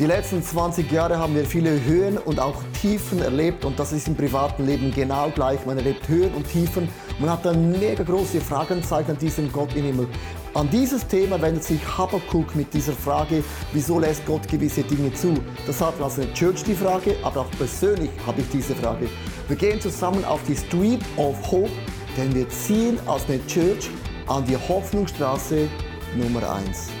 Die 0.00 0.06
letzten 0.06 0.42
20 0.42 0.90
Jahre 0.90 1.18
haben 1.18 1.36
wir 1.36 1.44
viele 1.44 1.70
Höhen 1.84 2.18
und 2.18 2.40
auch 2.40 2.56
Tiefen 2.80 3.22
erlebt 3.22 3.64
und 3.64 3.78
das 3.78 3.92
ist 3.92 4.08
im 4.08 4.16
privaten 4.16 4.66
Leben 4.66 4.92
genau 4.92 5.30
gleich. 5.30 5.64
Man 5.66 5.78
erlebt 5.78 6.08
Höhen 6.08 6.34
und 6.34 6.50
Tiefen. 6.50 6.88
Man 7.20 7.30
hat 7.30 7.44
dann 7.44 7.70
mega 7.70 8.02
große 8.02 8.40
Fragenzeichen 8.40 9.12
an 9.12 9.18
diesem 9.18 9.52
Gott 9.52 9.72
im 9.76 9.84
Himmel. 9.84 10.08
An 10.52 10.68
dieses 10.68 11.06
Thema 11.06 11.40
wendet 11.40 11.62
sich 11.62 11.78
Habakkuk 11.96 12.56
mit 12.56 12.74
dieser 12.74 12.92
Frage, 12.92 13.44
wieso 13.72 14.00
lässt 14.00 14.26
Gott 14.26 14.48
gewisse 14.48 14.82
Dinge 14.82 15.14
zu? 15.14 15.32
Das 15.64 15.80
hat 15.80 15.94
also 16.02 16.22
eine 16.22 16.32
Church 16.32 16.64
die 16.64 16.74
Frage, 16.74 17.14
aber 17.22 17.42
auch 17.42 17.50
persönlich 17.56 18.10
habe 18.26 18.40
ich 18.40 18.48
diese 18.50 18.74
Frage. 18.74 19.06
Wir 19.46 19.56
gehen 19.56 19.80
zusammen 19.80 20.24
auf 20.24 20.40
die 20.48 20.56
Street 20.56 21.02
of 21.16 21.36
Hope, 21.52 21.70
denn 22.16 22.34
wir 22.34 22.48
ziehen 22.48 22.98
als 23.06 23.28
eine 23.28 23.46
Church 23.46 23.88
an 24.26 24.44
die 24.44 24.56
Hoffnungsstraße 24.56 25.68
Nummer 26.16 26.52
1. 26.52 26.93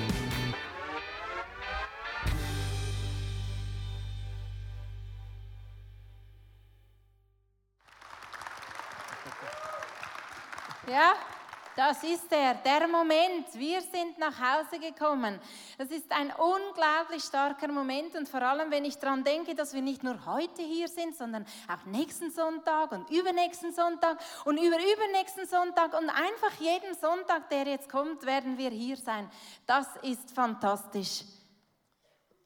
Ja, 10.94 11.14
das 11.74 12.04
ist 12.04 12.30
er, 12.30 12.54
der 12.54 12.86
Moment. 12.86 13.52
Wir 13.54 13.80
sind 13.80 14.16
nach 14.16 14.38
Hause 14.38 14.78
gekommen. 14.78 15.40
Das 15.76 15.90
ist 15.90 16.08
ein 16.12 16.32
unglaublich 16.32 17.24
starker 17.24 17.66
Moment 17.66 18.14
und 18.14 18.28
vor 18.28 18.40
allem, 18.42 18.70
wenn 18.70 18.84
ich 18.84 18.96
daran 18.98 19.24
denke, 19.24 19.56
dass 19.56 19.74
wir 19.74 19.82
nicht 19.82 20.04
nur 20.04 20.24
heute 20.24 20.62
hier 20.62 20.86
sind, 20.86 21.16
sondern 21.16 21.44
auch 21.66 21.84
nächsten 21.84 22.30
Sonntag 22.30 22.92
und 22.92 23.10
übernächsten 23.10 23.72
Sonntag 23.72 24.18
und 24.44 24.56
überübernächsten 24.56 25.48
Sonntag 25.48 25.98
und 25.98 26.10
einfach 26.10 26.60
jeden 26.60 26.94
Sonntag, 26.94 27.50
der 27.50 27.66
jetzt 27.66 27.88
kommt, 27.88 28.24
werden 28.24 28.56
wir 28.56 28.70
hier 28.70 28.96
sein. 28.96 29.28
Das 29.66 29.88
ist 30.02 30.30
fantastisch. 30.30 31.24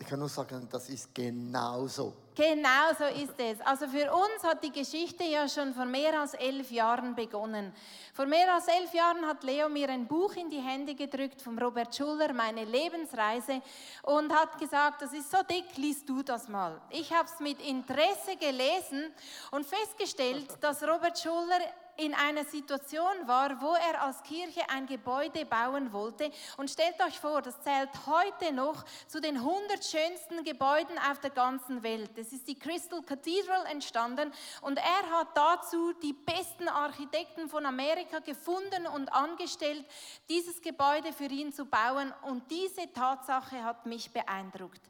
Ich 0.01 0.07
kann 0.07 0.21
nur 0.21 0.29
sagen, 0.29 0.69
das 0.71 0.89
ist 0.91 1.13
genauso. 1.13 2.15
Genau 2.37 2.95
so 2.97 3.05
ist 3.05 3.35
es. 3.37 3.61
Also 3.67 3.89
für 3.89 4.13
uns 4.13 4.45
hat 4.45 4.63
die 4.63 4.71
Geschichte 4.71 5.25
ja 5.25 5.49
schon 5.49 5.75
vor 5.75 5.87
mehr 5.87 6.21
als 6.21 6.35
elf 6.35 6.71
Jahren 6.71 7.17
begonnen. 7.17 7.73
Vor 8.15 8.27
mehr 8.27 8.55
als 8.55 8.69
elf 8.69 8.95
Jahren 8.95 9.27
hat 9.27 9.43
Leo 9.43 9.69
mir 9.69 9.89
ein 9.89 10.07
Buch 10.07 10.37
in 10.37 10.49
die 10.49 10.61
Hände 10.61 10.95
gedrückt 10.95 11.43
von 11.43 11.59
Robert 11.59 11.93
Schuller, 11.97 12.33
meine 12.33 12.65
Lebensreise, 12.65 13.61
und 14.05 14.33
hat 14.33 14.57
gesagt, 14.57 15.03
das 15.03 15.13
ist 15.13 15.33
so 15.33 15.39
dick, 15.51 15.77
liest 15.77 16.09
du 16.09 16.23
das 16.23 16.49
mal. 16.49 16.81
Ich 16.91 17.13
habe 17.13 17.29
es 17.29 17.41
mit 17.41 17.61
Interesse 17.61 18.37
gelesen 18.39 19.13
und 19.51 19.67
festgestellt, 19.67 20.47
dass 20.61 20.81
Robert 20.85 21.19
Schuller 21.19 21.59
in 21.99 22.15
einer 22.15 22.45
Situation 22.45 23.27
war, 23.27 23.61
wo 23.61 23.75
er 23.75 24.03
als 24.03 24.23
Kirche 24.23 24.63
ein 24.69 24.87
Gebäude 24.87 25.45
bauen 25.45 25.93
wollte. 25.93 26.31
Und 26.57 26.71
stellt 26.71 26.99
euch 27.05 27.19
vor, 27.19 27.43
das 27.43 27.61
zählt 27.63 27.91
heute 28.07 28.53
noch 28.53 28.85
zu 29.09 29.21
den 29.21 29.37
100 29.37 29.85
schönsten 29.85 30.45
Gebäuden 30.45 30.97
auf 31.11 31.19
der 31.19 31.31
ganzen 31.31 31.83
Welt. 31.83 32.17
Es 32.17 32.33
ist 32.33 32.47
die 32.47 32.59
Crystal 32.59 33.03
Cathedral 33.03 33.67
entstanden 33.67 34.33
und 34.63 34.79
er 34.79 35.19
hat 35.19 35.29
dazu 35.35 35.93
die 35.95 36.13
besten 36.13 36.69
Architekten 36.69 37.49
von 37.49 37.67
Amerika 37.67 38.21
gefunden 38.21 38.87
und 38.87 39.13
angestellt, 39.13 39.85
dieses 40.29 40.63
Gebäude 40.63 41.13
für 41.13 41.25
ihn 41.27 41.53
zu 41.53 41.65
bauen. 41.65 42.15
Und 42.23 42.49
diese 42.51 42.93
Tatsache 42.93 43.65
hat 43.65 43.87
mich 43.87 44.11
beeindruckt. 44.13 44.83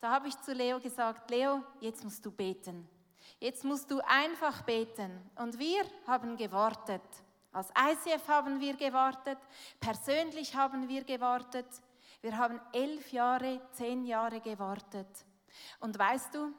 Da 0.00 0.10
habe 0.10 0.28
ich 0.28 0.40
zu 0.42 0.52
Leo 0.52 0.80
gesagt, 0.80 1.30
Leo, 1.30 1.62
jetzt 1.80 2.02
musst 2.02 2.26
du 2.26 2.32
beten. 2.32 2.88
Jetzt 3.38 3.64
musst 3.64 3.90
du 3.90 4.00
einfach 4.00 4.62
beten. 4.62 5.30
Und 5.36 5.58
wir 5.58 5.84
haben 6.06 6.36
gewartet. 6.36 7.02
Als 7.52 7.70
ICF 7.70 8.28
haben 8.28 8.60
wir 8.60 8.74
gewartet. 8.76 9.38
Persönlich 9.80 10.54
haben 10.54 10.88
wir 10.88 11.04
gewartet. 11.04 11.66
Wir 12.20 12.36
haben 12.36 12.60
elf 12.72 13.12
Jahre, 13.12 13.60
zehn 13.72 14.04
Jahre 14.04 14.40
gewartet. 14.40 15.08
Und 15.80 15.98
weißt 15.98 16.34
du, 16.34 16.52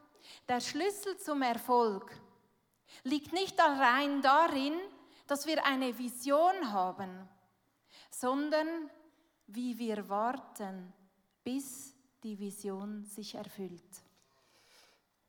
der 0.47 0.59
Schlüssel 0.59 1.17
zum 1.17 1.41
Erfolg 1.41 2.11
liegt 3.03 3.33
nicht 3.33 3.59
allein 3.59 4.21
darin, 4.21 4.73
dass 5.25 5.45
wir 5.45 5.65
eine 5.65 5.97
Vision 5.97 6.71
haben, 6.71 7.27
sondern 8.09 8.89
wie 9.47 9.77
wir 9.77 10.07
warten, 10.09 10.93
bis 11.43 11.95
die 12.23 12.37
Vision 12.39 13.05
sich 13.05 13.35
erfüllt. 13.35 14.06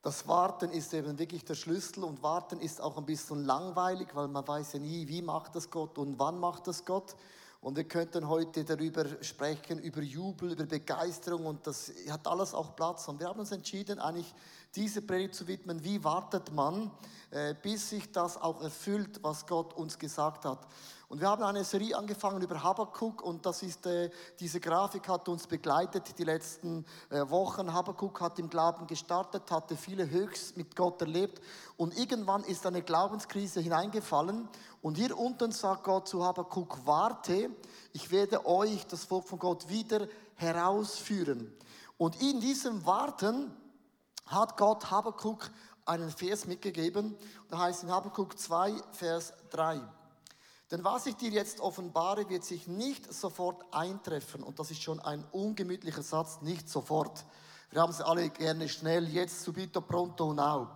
Das 0.09 0.27
Warten 0.27 0.71
ist 0.71 0.95
eben 0.95 1.19
wirklich 1.19 1.45
der 1.45 1.55
Schlüssel 1.55 2.03
und 2.03 2.23
Warten 2.23 2.61
ist 2.61 2.81
auch 2.81 2.97
ein 2.97 3.05
bisschen 3.05 3.45
langweilig, 3.45 4.09
weil 4.15 4.27
man 4.27 4.49
weiß 4.49 4.73
ja 4.73 4.79
nie, 4.79 5.07
wie 5.07 5.21
macht 5.21 5.55
das 5.55 5.69
Gott 5.69 5.99
und 5.99 6.19
wann 6.19 6.41
macht 6.41 6.67
das 6.67 6.87
Gott. 6.87 7.15
Und 7.61 7.77
wir 7.77 7.85
könnten 7.85 8.27
heute 8.27 8.65
darüber 8.65 9.05
sprechen, 9.23 9.79
über 9.79 10.01
Jubel, 10.01 10.53
über 10.53 10.65
Begeisterung 10.65 11.45
und 11.45 11.67
das 11.67 11.93
hat 12.09 12.27
alles 12.27 12.55
auch 12.55 12.75
Platz. 12.75 13.07
Und 13.07 13.21
wir 13.21 13.29
haben 13.29 13.39
uns 13.39 13.53
entschieden, 13.53 13.99
eigentlich 13.99 14.35
diese 14.75 15.03
Predigt 15.03 15.35
zu 15.35 15.47
widmen, 15.47 15.83
wie 15.83 16.03
wartet 16.05 16.53
man, 16.53 16.91
äh, 17.31 17.55
bis 17.55 17.91
sich 17.91 18.11
das 18.13 18.41
auch 18.41 18.63
erfüllt, 18.63 19.23
was 19.23 19.47
Gott 19.47 19.75
uns 19.75 19.99
gesagt 19.99 20.45
hat. 20.45 20.67
Und 21.09 21.23
wir 21.23 21.29
haben 21.31 21.43
eine 21.43 21.65
Serie 21.65 21.97
angefangen 21.97 22.43
über 22.43 22.63
Habakkuk 22.63 23.23
und 23.23 23.47
das 23.47 23.63
ist, 23.63 23.87
äh, 23.87 24.11
diese 24.41 24.61
Grafik 24.61 25.09
hat 25.09 25.27
uns 25.29 25.47
begleitet 25.47 26.19
die 26.19 26.25
letzten 26.25 26.85
äh, 27.09 27.21
Wochen. 27.31 27.73
Habakkuk 27.73 28.21
hat 28.21 28.39
im 28.39 28.51
Glauben 28.51 28.87
gestartet, 28.87 29.51
hatte 29.51 29.75
viele 29.75 30.11
Höchst 30.11 30.59
mit 30.59 30.77
Gott 30.77 31.01
erlebt 31.01 31.41
und 31.79 31.99
irgendwann 31.99 32.45
ist 32.45 32.67
eine 32.67 32.83
Glaubenskrise 32.83 33.61
hineingefallen 33.61 34.51
und 34.83 34.99
hier 34.99 35.17
unten 35.19 35.51
sagt 35.51 35.85
Gott 35.85 36.09
zu 36.09 36.23
Habakkuk, 36.23 36.79
warte, 36.85 37.51
ich 37.95 38.11
werde 38.11 38.45
euch, 38.45 38.87
das 38.87 39.05
Volk 39.05 39.27
von 39.27 39.39
Gott, 39.39 39.67
wieder 39.71 40.09
herausführen. 40.35 41.57
Und 41.97 42.21
in 42.21 42.39
diesem 42.41 42.85
Warten 42.85 43.51
hat 44.31 44.57
Gott 44.57 44.91
Habakkuk 44.91 45.51
einen 45.85 46.11
Vers 46.11 46.47
mitgegeben. 46.47 47.17
Da 47.51 47.59
heißt 47.59 47.83
in 47.83 47.91
Habakkuk 47.91 48.39
2, 48.39 48.75
Vers 48.93 49.33
3. 49.51 49.81
Denn 50.71 50.85
was 50.85 51.07
ich 51.07 51.17
dir 51.17 51.31
jetzt 51.31 51.61
offenbare, 51.61 52.29
wird 52.29 52.45
sich 52.45 52.67
nicht 52.67 53.13
sofort 53.13 53.65
eintreffen. 53.73 54.43
Und 54.43 54.59
das 54.59 54.71
ist 54.71 54.83
schon 54.83 55.01
ein 55.01 55.25
ungemütlicher 55.33 56.03
Satz, 56.03 56.43
nicht 56.43 56.69
sofort. 56.69 57.25
Wir 57.71 57.81
haben 57.81 57.91
es 57.91 58.03
alle 58.03 58.29
gerne 58.31 58.69
schnell, 58.69 59.09
jetzt 59.09 59.43
subito 59.43 59.81
pronto 59.81 60.33
now. 60.35 60.69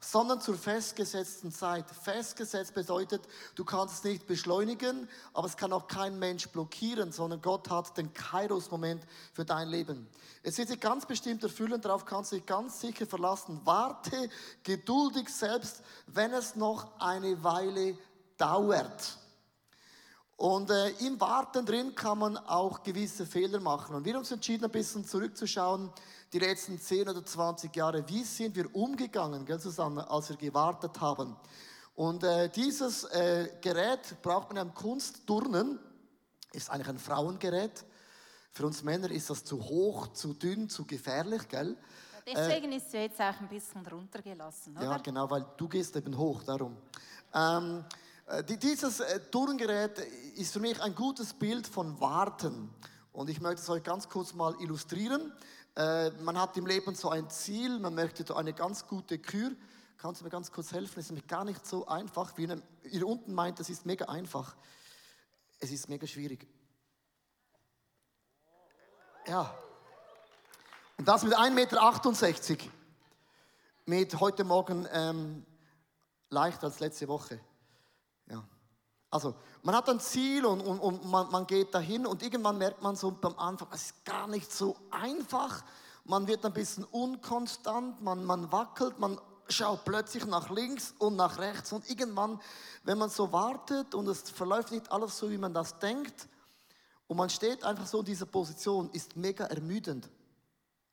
Sondern 0.00 0.40
zur 0.40 0.56
festgesetzten 0.56 1.50
Zeit. 1.50 1.84
Festgesetzt 1.90 2.74
bedeutet, 2.74 3.22
du 3.56 3.64
kannst 3.64 3.96
es 3.96 4.04
nicht 4.04 4.26
beschleunigen, 4.26 5.08
aber 5.32 5.46
es 5.46 5.56
kann 5.56 5.72
auch 5.72 5.88
kein 5.88 6.18
Mensch 6.18 6.48
blockieren, 6.48 7.10
sondern 7.10 7.42
Gott 7.42 7.68
hat 7.68 7.96
den 7.96 8.12
Kairos-Moment 8.12 9.04
für 9.32 9.44
dein 9.44 9.68
Leben. 9.68 10.08
Es 10.42 10.56
wird 10.56 10.68
sich 10.68 10.80
ganz 10.80 11.04
bestimmt 11.04 11.42
erfüllen, 11.42 11.80
darauf 11.80 12.04
kannst 12.04 12.30
du 12.30 12.36
dich 12.36 12.46
ganz 12.46 12.80
sicher 12.80 13.06
verlassen. 13.06 13.60
Warte 13.64 14.30
geduldig 14.62 15.28
selbst, 15.28 15.82
wenn 16.06 16.32
es 16.32 16.54
noch 16.54 17.00
eine 17.00 17.42
Weile 17.42 17.98
dauert. 18.36 19.18
Und 20.38 20.70
äh, 20.70 20.90
im 21.04 21.20
Warten 21.20 21.66
drin 21.66 21.96
kann 21.96 22.20
man 22.20 22.36
auch 22.36 22.84
gewisse 22.84 23.26
Fehler 23.26 23.58
machen. 23.58 23.96
Und 23.96 24.04
wir 24.04 24.12
haben 24.12 24.20
uns 24.20 24.30
entschieden, 24.30 24.66
ein 24.66 24.70
bisschen 24.70 25.04
zurückzuschauen, 25.04 25.90
die 26.32 26.38
letzten 26.38 26.78
10 26.78 27.08
oder 27.08 27.26
20 27.26 27.74
Jahre. 27.74 28.08
Wie 28.08 28.22
sind 28.22 28.54
wir 28.54 28.72
umgegangen, 28.72 29.44
gell, 29.44 29.58
Susanne, 29.58 30.08
als 30.08 30.28
wir 30.28 30.36
gewartet 30.36 31.00
haben? 31.00 31.34
Und 31.96 32.22
äh, 32.22 32.48
dieses 32.50 33.02
äh, 33.02 33.50
Gerät 33.60 34.22
braucht 34.22 34.50
man 34.50 34.58
am 34.58 34.74
Kunstturnen, 34.74 35.80
ist 36.52 36.70
eigentlich 36.70 36.88
ein 36.88 37.00
Frauengerät. 37.00 37.84
Für 38.52 38.64
uns 38.64 38.84
Männer 38.84 39.10
ist 39.10 39.30
das 39.30 39.42
zu 39.42 39.60
hoch, 39.60 40.06
zu 40.12 40.34
dünn, 40.34 40.68
zu 40.68 40.84
gefährlich, 40.84 41.48
gell? 41.48 41.76
Deswegen 42.24 42.70
ist 42.70 42.92
sie 42.92 42.98
jetzt 42.98 43.20
auch 43.20 43.40
ein 43.40 43.48
bisschen 43.48 43.84
runtergelassen, 43.84 44.76
oder? 44.76 44.84
Ja, 44.84 44.98
genau, 44.98 45.28
weil 45.28 45.44
du 45.56 45.66
gehst 45.66 45.96
eben 45.96 46.16
hoch, 46.16 46.44
darum. 46.44 46.76
Ähm, 47.34 47.84
äh, 47.90 48.07
dieses 48.44 49.00
äh, 49.00 49.20
Turngerät 49.30 49.98
ist 50.36 50.52
für 50.52 50.60
mich 50.60 50.80
ein 50.82 50.94
gutes 50.94 51.32
Bild 51.32 51.66
von 51.66 51.98
Warten. 52.00 52.70
Und 53.12 53.30
ich 53.30 53.40
möchte 53.40 53.62
es 53.62 53.68
euch 53.70 53.82
ganz 53.82 54.08
kurz 54.08 54.34
mal 54.34 54.54
illustrieren. 54.60 55.32
Äh, 55.76 56.10
man 56.22 56.38
hat 56.38 56.56
im 56.56 56.66
Leben 56.66 56.94
so 56.94 57.08
ein 57.08 57.30
Ziel, 57.30 57.78
man 57.78 57.94
möchte 57.94 58.36
eine 58.36 58.52
ganz 58.52 58.86
gute 58.86 59.18
Kür. 59.18 59.52
Kannst 59.96 60.20
du 60.20 60.24
mir 60.24 60.30
ganz 60.30 60.52
kurz 60.52 60.72
helfen? 60.72 60.98
Es 61.00 61.06
ist 61.06 61.10
nämlich 61.10 61.26
gar 61.26 61.44
nicht 61.44 61.66
so 61.66 61.86
einfach, 61.86 62.36
wie 62.36 62.48
ihr- 62.84 63.06
unten 63.06 63.32
meint, 63.32 63.58
es 63.60 63.70
ist 63.70 63.86
mega 63.86 64.04
einfach. 64.04 64.54
Es 65.58 65.70
ist 65.70 65.88
mega 65.88 66.06
schwierig. 66.06 66.46
Ja. 69.26 69.54
Und 70.98 71.08
das 71.08 71.22
mit 71.22 71.34
1,68 71.36 72.50
Meter. 72.50 72.70
Mit 73.86 74.20
heute 74.20 74.44
Morgen 74.44 74.86
ähm, 74.92 75.46
leichter 76.28 76.66
als 76.66 76.78
letzte 76.78 77.08
Woche. 77.08 77.40
Also, 79.10 79.34
man 79.62 79.74
hat 79.74 79.88
ein 79.88 80.00
Ziel 80.00 80.44
und, 80.44 80.60
und, 80.60 80.80
und 80.80 81.04
man, 81.06 81.30
man 81.30 81.46
geht 81.46 81.74
dahin 81.74 82.06
und 82.06 82.22
irgendwann 82.22 82.58
merkt 82.58 82.82
man 82.82 82.94
so 82.94 83.10
beim 83.10 83.38
Anfang, 83.38 83.68
es 83.72 83.86
ist 83.86 84.04
gar 84.04 84.26
nicht 84.26 84.52
so 84.52 84.76
einfach. 84.90 85.64
Man 86.04 86.26
wird 86.26 86.44
ein 86.44 86.52
bisschen 86.52 86.84
unkonstant, 86.84 88.02
man, 88.02 88.24
man 88.24 88.52
wackelt, 88.52 88.98
man 88.98 89.18
schaut 89.48 89.84
plötzlich 89.84 90.26
nach 90.26 90.50
links 90.50 90.94
und 90.98 91.16
nach 91.16 91.38
rechts 91.38 91.72
und 91.72 91.88
irgendwann, 91.88 92.40
wenn 92.84 92.98
man 92.98 93.08
so 93.08 93.32
wartet 93.32 93.94
und 93.94 94.06
es 94.08 94.30
verläuft 94.30 94.72
nicht 94.72 94.90
alles 94.92 95.16
so, 95.16 95.30
wie 95.30 95.38
man 95.38 95.54
das 95.54 95.78
denkt 95.78 96.28
und 97.06 97.16
man 97.16 97.30
steht 97.30 97.64
einfach 97.64 97.86
so 97.86 98.00
in 98.00 98.04
dieser 98.04 98.26
Position, 98.26 98.90
ist 98.90 99.16
mega 99.16 99.46
ermüdend. 99.46 100.08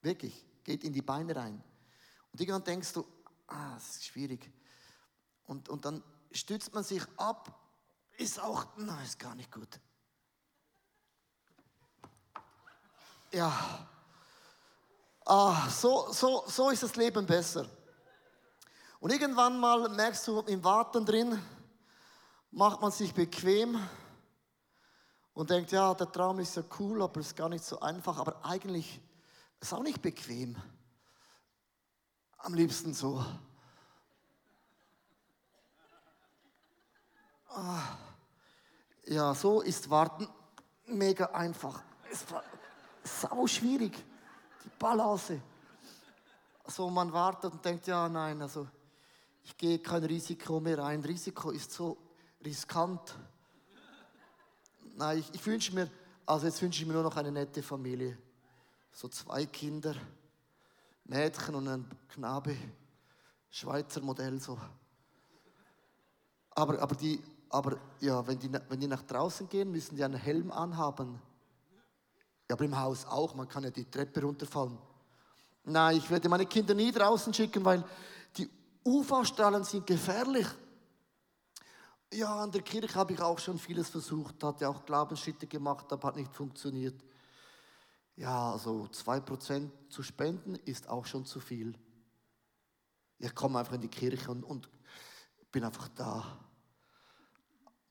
Wirklich, 0.01 0.45
geht 0.63 0.83
in 0.83 0.93
die 0.93 1.01
Beine 1.01 1.35
rein. 1.35 1.61
Und 2.31 2.39
irgendwann 2.39 2.63
denkst 2.63 2.93
du, 2.93 3.05
ah, 3.47 3.73
das 3.73 3.97
ist 3.97 4.05
schwierig. 4.05 4.49
Und, 5.45 5.67
und 5.67 5.83
dann 5.83 6.01
stützt 6.31 6.73
man 6.73 6.83
sich 6.83 7.03
ab, 7.17 7.53
ist 8.17 8.39
auch, 8.39 8.65
nein, 8.77 9.03
ist 9.03 9.19
gar 9.19 9.35
nicht 9.35 9.51
gut. 9.51 9.79
Ja, 13.31 13.87
ah, 15.25 15.69
so, 15.69 16.11
so, 16.11 16.43
so 16.47 16.69
ist 16.69 16.83
das 16.83 16.95
Leben 16.95 17.25
besser. 17.25 17.67
Und 18.99 19.11
irgendwann 19.11 19.59
mal 19.59 19.89
merkst 19.89 20.27
du 20.27 20.39
im 20.41 20.63
Warten 20.63 21.05
drin, 21.05 21.41
macht 22.51 22.81
man 22.81 22.91
sich 22.91 23.13
bequem 23.13 23.79
und 25.33 25.49
denkt, 25.49 25.71
ja, 25.71 25.93
der 25.93 26.11
Traum 26.11 26.39
ist 26.39 26.55
ja 26.55 26.63
cool, 26.79 27.01
aber 27.01 27.19
es 27.19 27.27
ist 27.27 27.35
gar 27.35 27.49
nicht 27.49 27.65
so 27.65 27.79
einfach. 27.81 28.17
Aber 28.17 28.43
eigentlich 28.45 29.01
ist 29.59 29.73
auch 29.73 29.83
nicht 29.83 30.01
bequem. 30.01 30.55
Am 32.37 32.53
liebsten 32.53 32.93
so. 32.93 33.23
Ja, 39.05 39.33
so 39.33 39.61
ist 39.61 39.89
Warten 39.89 40.27
mega 40.87 41.25
einfach. 41.27 41.81
Es 42.11 42.29
war 42.31 42.43
sau 43.03 43.47
schwierig, 43.47 43.95
die 44.63 44.69
Balance. 44.79 45.41
So, 46.67 46.89
man 46.89 47.13
wartet 47.13 47.53
und 47.53 47.63
denkt, 47.63 47.87
ja, 47.87 48.09
nein, 48.09 48.41
also 48.41 48.67
ich 49.43 49.55
gehe 49.57 49.79
kein 49.79 50.03
Risiko 50.03 50.59
mehr 50.59 50.83
ein. 50.83 51.03
Risiko 51.03 51.51
ist 51.51 51.71
so 51.71 51.97
riskant. 52.43 53.15
Nein, 54.95 55.19
ich, 55.19 55.33
ich 55.33 55.45
wünsche 55.45 55.73
mir, 55.73 55.89
also 56.25 56.47
jetzt 56.47 56.61
wünsche 56.61 56.81
ich 56.81 56.87
mir 56.87 56.93
nur 56.93 57.03
noch 57.03 57.15
eine 57.15 57.31
nette 57.31 57.61
Familie. 57.61 58.17
So 58.91 59.07
zwei 59.07 59.45
Kinder, 59.45 59.95
Mädchen 61.03 61.55
und 61.55 61.67
ein 61.67 61.85
Knabe, 62.09 62.55
Schweizer 63.51 64.01
Modell 64.01 64.39
so. 64.39 64.57
Aber, 66.51 66.79
aber, 66.79 66.95
die, 66.95 67.21
aber 67.49 67.77
ja, 67.99 68.25
wenn, 68.27 68.39
die, 68.39 68.51
wenn 68.51 68.79
die 68.79 68.87
nach 68.87 69.03
draußen 69.03 69.47
gehen, 69.47 69.71
müssen 69.71 69.95
die 69.95 70.03
einen 70.03 70.19
Helm 70.19 70.51
anhaben. 70.51 71.19
Ja, 72.49 72.55
aber 72.55 72.65
im 72.65 72.79
Haus 72.79 73.05
auch, 73.05 73.33
man 73.35 73.47
kann 73.47 73.63
ja 73.63 73.71
die 73.71 73.89
Treppe 73.89 74.21
runterfallen. 74.21 74.77
Nein, 75.63 75.97
ich 75.97 76.09
werde 76.09 76.29
meine 76.29 76.45
Kinder 76.45 76.73
nie 76.73 76.91
draußen 76.91 77.33
schicken, 77.33 77.65
weil 77.65 77.83
die 78.37 78.49
UV-Strahlen 78.83 79.63
sind 79.63 79.87
gefährlich. 79.87 80.47
Ja, 82.13 82.43
an 82.43 82.51
der 82.51 82.61
Kirche 82.61 82.93
habe 82.95 83.13
ich 83.13 83.21
auch 83.21 83.39
schon 83.39 83.57
vieles 83.57 83.89
versucht, 83.89 84.43
hatte 84.43 84.69
auch 84.69 84.85
Glaubensschritte 84.85 85.47
gemacht, 85.47 85.91
aber 85.91 86.07
hat 86.09 86.15
nicht 86.15 86.33
funktioniert. 86.33 87.03
Ja, 88.15 88.53
also 88.53 88.87
2% 88.91 89.69
zu 89.89 90.03
spenden 90.03 90.55
ist 90.55 90.87
auch 90.87 91.05
schon 91.05 91.25
zu 91.25 91.39
viel. 91.39 91.77
Ich 93.17 93.33
komme 93.33 93.59
einfach 93.59 93.73
in 93.73 93.81
die 93.81 93.89
Kirche 93.89 94.29
und, 94.31 94.43
und 94.43 94.69
bin 95.51 95.63
einfach 95.63 95.87
da. 95.89 96.23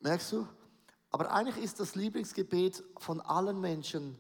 Merkst 0.05 0.33
du? 0.33 0.47
Aber 1.09 1.33
eigentlich 1.33 1.65
ist 1.65 1.81
das 1.81 1.95
Lieblingsgebet 1.95 2.85
von 2.99 3.23
allen 3.23 3.59
Menschen, 3.59 4.19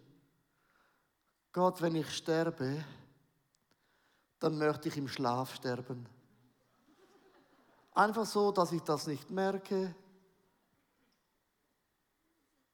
Gott, 1.52 1.82
wenn 1.82 1.94
ich 1.94 2.08
sterbe, 2.08 2.82
dann 4.38 4.56
möchte 4.56 4.88
ich 4.88 4.96
im 4.96 5.08
Schlaf 5.08 5.54
sterben. 5.54 6.08
Einfach 7.92 8.24
so, 8.24 8.50
dass 8.50 8.72
ich 8.72 8.80
das 8.80 9.06
nicht 9.06 9.30
merke. 9.30 9.94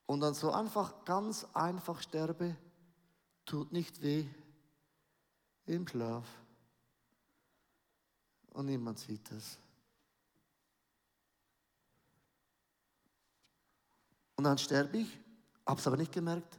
Und 0.06 0.20
dann 0.20 0.34
so 0.34 0.52
einfach, 0.52 1.04
ganz 1.04 1.44
einfach 1.52 2.00
sterbe, 2.00 2.56
tut 3.44 3.72
nicht 3.72 4.00
weh, 4.02 4.24
im 5.66 5.84
Schlaf. 5.88 6.28
Und 8.52 8.66
niemand 8.66 9.00
sieht 9.00 9.32
es. 9.32 9.58
Und 14.40 14.44
dann 14.44 14.56
sterbe 14.56 14.96
ich, 14.96 15.18
hab's 15.66 15.86
aber 15.86 15.98
nicht 15.98 16.12
gemerkt. 16.12 16.58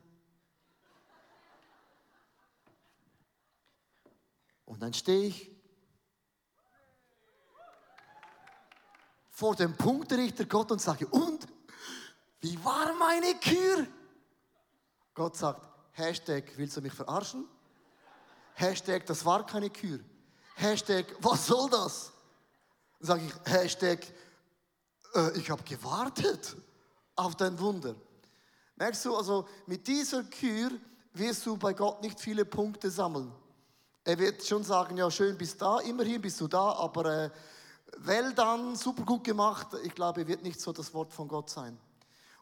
Und 4.66 4.80
dann 4.84 4.94
stehe 4.94 5.30
ich 5.30 5.50
vor 9.32 9.56
dem 9.56 9.76
Punkterichter 9.76 10.46
Gott 10.46 10.72
und 10.72 10.80
sage, 10.80 11.08
und, 11.08 11.48
wie 12.42 12.64
war 12.64 12.94
meine 12.94 13.34
Kür? 13.40 13.88
Gott 15.16 15.36
sagt, 15.36 15.68
Hashtag, 15.94 16.56
willst 16.58 16.78
du 16.78 16.82
mich 16.82 16.94
verarschen? 16.94 17.48
Hashtag, 18.54 19.08
das 19.08 19.26
war 19.26 19.44
keine 19.44 19.72
Kür. 19.72 20.00
Hashtag, 20.54 21.16
was 21.20 21.48
soll 21.48 21.68
das? 21.68 22.12
Sage 23.00 23.26
ich, 23.26 23.52
Hashtag, 23.52 24.06
äh, 25.16 25.36
ich 25.40 25.50
habe 25.50 25.64
gewartet 25.64 26.56
auf 27.26 27.36
dein 27.36 27.60
Wunder. 27.60 27.96
Merkst 28.76 29.06
du, 29.06 29.16
also 29.16 29.48
mit 29.68 29.88
dieser 29.88 30.24
Kür 30.24 30.72
wirst 31.14 31.46
du 31.46 31.58
bei 31.58 31.74
Gott 31.74 32.02
nicht 32.02 32.20
viele 32.20 32.46
Punkte 32.46 32.90
sammeln. 32.90 33.32
Er 34.04 34.18
wird 34.18 34.44
schon 34.44 34.64
sagen, 34.64 34.98
ja 34.98 35.12
schön, 35.12 35.38
bis 35.38 35.56
da, 35.56 35.80
immerhin 35.80 36.22
bist 36.22 36.42
du 36.42 36.48
da, 36.48 36.72
aber 36.74 37.26
äh, 37.26 37.30
well 37.98 38.34
dann, 38.34 38.76
super 38.76 39.04
gut 39.04 39.24
gemacht. 39.24 39.68
Ich 39.84 39.94
glaube, 39.94 40.28
wird 40.28 40.42
nicht 40.42 40.60
so 40.60 40.72
das 40.72 40.94
Wort 40.94 41.14
von 41.14 41.28
Gott 41.28 41.50
sein. 41.50 41.78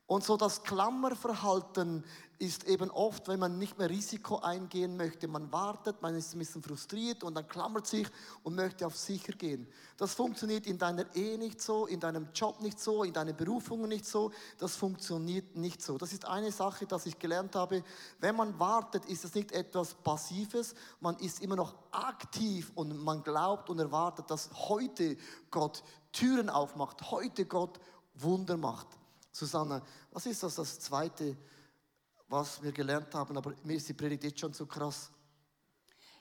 Und 0.09 0.23
so 0.23 0.37
das 0.37 0.63
Klammerverhalten 0.63 2.03
ist 2.39 2.63
eben 2.63 2.89
oft, 2.89 3.27
wenn 3.27 3.39
man 3.39 3.59
nicht 3.59 3.77
mehr 3.77 3.91
Risiko 3.91 4.39
eingehen 4.39 4.97
möchte. 4.97 5.27
Man 5.27 5.51
wartet, 5.51 6.01
man 6.01 6.15
ist 6.15 6.33
ein 6.33 6.39
bisschen 6.39 6.63
frustriert 6.63 7.23
und 7.23 7.35
dann 7.35 7.47
klammert 7.47 7.85
sich 7.85 8.07
und 8.41 8.55
möchte 8.55 8.87
auf 8.87 8.97
sicher 8.97 9.33
gehen. 9.33 9.67
Das 9.97 10.15
funktioniert 10.15 10.65
in 10.65 10.79
deiner 10.79 11.05
Ehe 11.15 11.37
nicht 11.37 11.61
so, 11.61 11.85
in 11.85 11.99
deinem 11.99 12.29
Job 12.33 12.59
nicht 12.59 12.79
so, 12.79 13.03
in 13.03 13.13
deinen 13.13 13.35
Berufungen 13.35 13.87
nicht 13.87 14.07
so. 14.07 14.31
Das 14.57 14.75
funktioniert 14.75 15.55
nicht 15.55 15.79
so. 15.83 15.99
Das 15.99 16.11
ist 16.11 16.25
eine 16.25 16.51
Sache, 16.51 16.87
dass 16.87 17.05
ich 17.05 17.19
gelernt 17.19 17.55
habe. 17.55 17.83
Wenn 18.19 18.35
man 18.35 18.57
wartet, 18.57 19.05
ist 19.05 19.25
es 19.25 19.35
nicht 19.35 19.51
etwas 19.51 19.93
Passives. 19.93 20.73
Man 21.01 21.17
ist 21.17 21.39
immer 21.39 21.55
noch 21.55 21.75
aktiv 21.91 22.71
und 22.73 22.97
man 22.97 23.21
glaubt 23.21 23.69
und 23.69 23.77
erwartet, 23.77 24.31
dass 24.31 24.49
heute 24.69 25.17
Gott 25.51 25.83
Türen 26.11 26.49
aufmacht, 26.49 27.11
heute 27.11 27.45
Gott 27.45 27.79
Wunder 28.15 28.57
macht. 28.57 28.98
Susanne, 29.39 29.81
was 30.11 30.25
ist 30.25 30.43
das, 30.43 30.55
das 30.55 30.79
Zweite, 30.79 31.35
was 32.27 32.61
wir 32.61 32.71
gelernt 32.71 33.13
haben? 33.15 33.37
Aber 33.37 33.53
mir 33.63 33.77
ist 33.77 33.87
die 33.87 33.93
Predigt 33.93 34.23
jetzt 34.23 34.39
schon 34.39 34.53
zu 34.53 34.65
krass. 34.65 35.09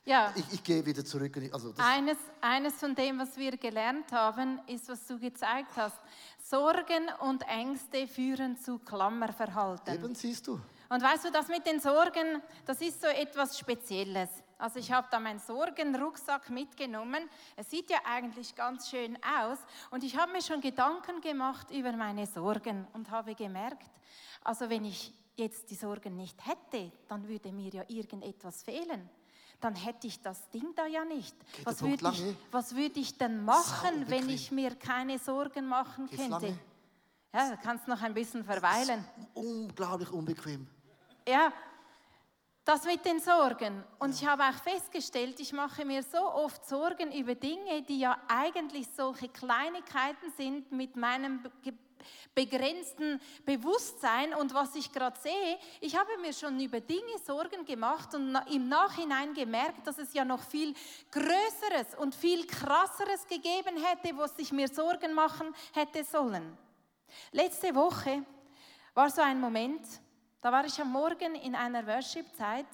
Ja. 0.04 0.32
Ich, 0.34 0.54
ich 0.54 0.64
gehe 0.64 0.86
wieder 0.86 1.04
zurück. 1.04 1.36
Also 1.52 1.74
Eines, 1.76 2.16
eines 2.40 2.74
von 2.74 2.94
dem, 2.94 3.18
was 3.18 3.36
wir 3.36 3.56
gelernt 3.58 4.10
haben, 4.12 4.58
ist, 4.66 4.88
was 4.88 5.06
du 5.06 5.18
gezeigt 5.18 5.76
hast. 5.76 5.98
Sorgen 6.42 7.10
und 7.20 7.42
Ängste 7.46 8.06
führen 8.06 8.56
zu 8.56 8.78
Klammerverhalten. 8.78 9.94
eben 9.94 10.14
siehst 10.14 10.46
du. 10.46 10.58
Und 10.88 11.02
weißt 11.02 11.26
du, 11.26 11.30
das 11.30 11.48
mit 11.48 11.66
den 11.66 11.80
Sorgen, 11.80 12.40
das 12.64 12.80
ist 12.80 13.02
so 13.02 13.08
etwas 13.08 13.58
Spezielles. 13.58 14.30
Also 14.58 14.80
ich 14.80 14.90
habe 14.90 15.06
da 15.10 15.20
meinen 15.20 15.38
Sorgenrucksack 15.38 16.50
mitgenommen. 16.50 17.28
Es 17.56 17.70
sieht 17.70 17.88
ja 17.90 17.98
eigentlich 18.04 18.54
ganz 18.56 18.90
schön 18.90 19.16
aus. 19.22 19.58
Und 19.90 20.02
ich 20.02 20.16
habe 20.16 20.32
mir 20.32 20.42
schon 20.42 20.60
Gedanken 20.60 21.20
gemacht 21.20 21.70
über 21.70 21.92
meine 21.92 22.26
Sorgen 22.26 22.86
und 22.92 23.08
habe 23.10 23.36
gemerkt, 23.36 23.88
also 24.42 24.68
wenn 24.68 24.84
ich 24.84 25.14
jetzt 25.36 25.70
die 25.70 25.76
Sorgen 25.76 26.16
nicht 26.16 26.44
hätte, 26.44 26.90
dann 27.06 27.26
würde 27.28 27.52
mir 27.52 27.70
ja 27.72 27.84
irgendetwas 27.86 28.64
fehlen. 28.64 29.08
Dann 29.60 29.74
hätte 29.76 30.08
ich 30.08 30.20
das 30.20 30.48
Ding 30.50 30.72
da 30.74 30.86
ja 30.86 31.04
nicht. 31.04 31.36
Geht 31.52 31.66
Was 31.66 31.82
würde 31.82 32.10
ich, 32.12 32.36
was 32.50 32.74
würde 32.74 33.00
ich 33.00 33.16
denn 33.16 33.44
machen, 33.44 34.08
wenn 34.08 34.28
ich 34.28 34.50
mir 34.50 34.74
keine 34.74 35.18
Sorgen 35.18 35.66
machen 35.66 36.06
Geht's 36.06 36.22
könnte? 36.22 36.46
lange? 36.46 36.58
Ja, 37.32 37.50
da 37.50 37.56
kannst 37.56 37.86
noch 37.86 38.00
ein 38.00 38.14
bisschen 38.14 38.42
verweilen. 38.42 39.04
Unglaublich 39.34 40.10
unbequem. 40.10 40.66
Ja, 41.26 41.52
das 42.68 42.84
mit 42.84 43.02
den 43.06 43.18
Sorgen. 43.18 43.82
Und 43.98 44.14
ich 44.14 44.26
habe 44.26 44.42
auch 44.42 44.62
festgestellt, 44.62 45.40
ich 45.40 45.54
mache 45.54 45.86
mir 45.86 46.02
so 46.02 46.18
oft 46.18 46.68
Sorgen 46.68 47.10
über 47.12 47.34
Dinge, 47.34 47.80
die 47.80 48.00
ja 48.00 48.18
eigentlich 48.28 48.86
solche 48.94 49.30
Kleinigkeiten 49.30 50.30
sind 50.36 50.70
mit 50.70 50.94
meinem 50.94 51.42
ge- 51.62 51.72
begrenzten 52.34 53.22
Bewusstsein 53.46 54.34
und 54.34 54.52
was 54.52 54.74
ich 54.74 54.92
gerade 54.92 55.18
sehe. 55.18 55.58
Ich 55.80 55.96
habe 55.96 56.18
mir 56.20 56.34
schon 56.34 56.60
über 56.60 56.78
Dinge 56.80 57.18
Sorgen 57.24 57.64
gemacht 57.64 58.14
und 58.14 58.38
im 58.52 58.68
Nachhinein 58.68 59.32
gemerkt, 59.32 59.86
dass 59.86 59.96
es 59.96 60.12
ja 60.12 60.26
noch 60.26 60.42
viel 60.42 60.74
Größeres 61.10 61.94
und 61.96 62.14
viel 62.14 62.46
Krasseres 62.46 63.26
gegeben 63.26 63.82
hätte, 63.82 64.14
was 64.18 64.38
ich 64.38 64.52
mir 64.52 64.68
Sorgen 64.68 65.14
machen 65.14 65.54
hätte 65.72 66.04
sollen. 66.04 66.58
Letzte 67.32 67.74
Woche 67.74 68.22
war 68.92 69.08
so 69.08 69.22
ein 69.22 69.40
Moment, 69.40 69.80
da 70.40 70.52
war 70.52 70.64
ich 70.64 70.80
am 70.80 70.92
Morgen 70.92 71.34
in 71.34 71.54
einer 71.54 71.86
Worship-Zeit 71.86 72.66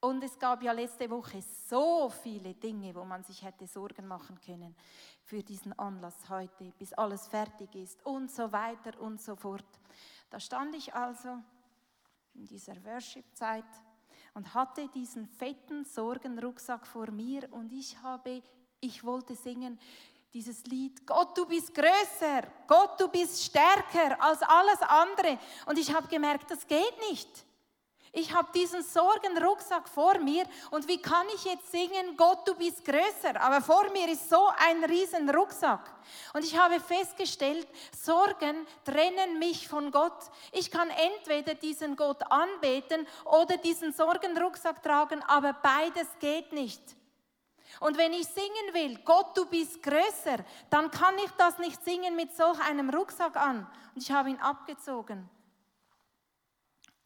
und 0.00 0.22
es 0.22 0.38
gab 0.38 0.62
ja 0.62 0.72
letzte 0.72 1.10
Woche 1.10 1.42
so 1.42 2.08
viele 2.08 2.54
Dinge, 2.54 2.94
wo 2.94 3.04
man 3.04 3.22
sich 3.22 3.42
hätte 3.42 3.66
Sorgen 3.66 4.06
machen 4.06 4.40
können 4.40 4.74
für 5.22 5.42
diesen 5.42 5.78
Anlass 5.78 6.28
heute, 6.28 6.72
bis 6.78 6.92
alles 6.94 7.26
fertig 7.26 7.74
ist 7.74 8.04
und 8.06 8.30
so 8.30 8.50
weiter 8.50 8.98
und 9.00 9.20
so 9.20 9.36
fort. 9.36 9.66
Da 10.30 10.40
stand 10.40 10.74
ich 10.74 10.94
also 10.94 11.38
in 12.34 12.46
dieser 12.46 12.82
Worship-Zeit 12.84 13.64
und 14.34 14.54
hatte 14.54 14.88
diesen 14.88 15.26
fetten 15.26 15.84
Sorgenrucksack 15.84 16.86
vor 16.86 17.10
mir 17.10 17.52
und 17.52 17.72
ich 17.72 18.00
habe, 18.02 18.42
ich 18.80 19.04
wollte 19.04 19.34
singen 19.34 19.78
dieses 20.32 20.64
Lied, 20.64 21.06
Gott, 21.06 21.36
du 21.36 21.46
bist 21.46 21.74
größer, 21.74 22.42
Gott, 22.66 23.00
du 23.00 23.08
bist 23.08 23.42
stärker 23.42 24.20
als 24.20 24.42
alles 24.42 24.82
andere. 24.82 25.38
Und 25.66 25.78
ich 25.78 25.92
habe 25.94 26.06
gemerkt, 26.08 26.50
das 26.50 26.66
geht 26.66 26.98
nicht. 27.08 27.46
Ich 28.18 28.32
habe 28.32 28.48
diesen 28.54 28.82
Sorgenrucksack 28.82 29.90
vor 29.90 30.18
mir 30.18 30.46
und 30.70 30.88
wie 30.88 30.96
kann 30.96 31.26
ich 31.34 31.44
jetzt 31.44 31.70
singen, 31.70 32.16
Gott, 32.16 32.48
du 32.48 32.54
bist 32.54 32.82
größer? 32.82 33.38
Aber 33.38 33.60
vor 33.60 33.90
mir 33.90 34.08
ist 34.08 34.30
so 34.30 34.48
ein 34.56 34.82
riesen 34.84 35.28
Rucksack. 35.28 35.94
Und 36.32 36.42
ich 36.42 36.56
habe 36.56 36.80
festgestellt, 36.80 37.68
Sorgen 37.94 38.66
trennen 38.86 39.38
mich 39.38 39.68
von 39.68 39.90
Gott. 39.90 40.30
Ich 40.52 40.70
kann 40.70 40.88
entweder 40.88 41.54
diesen 41.54 41.94
Gott 41.94 42.22
anbeten 42.30 43.06
oder 43.26 43.58
diesen 43.58 43.92
Sorgenrucksack 43.92 44.82
tragen, 44.82 45.22
aber 45.24 45.52
beides 45.52 46.08
geht 46.18 46.52
nicht. 46.54 46.80
Und 47.80 47.98
wenn 47.98 48.12
ich 48.12 48.26
singen 48.26 48.72
will, 48.72 48.98
Gott, 49.04 49.36
du 49.36 49.46
bist 49.46 49.82
größer, 49.82 50.44
dann 50.70 50.90
kann 50.90 51.16
ich 51.24 51.30
das 51.32 51.58
nicht 51.58 51.82
singen 51.84 52.16
mit 52.16 52.34
solch 52.34 52.58
einem 52.60 52.90
Rucksack 52.90 53.36
an. 53.36 53.66
Und 53.94 54.02
ich 54.02 54.10
habe 54.10 54.30
ihn 54.30 54.38
abgezogen 54.38 55.28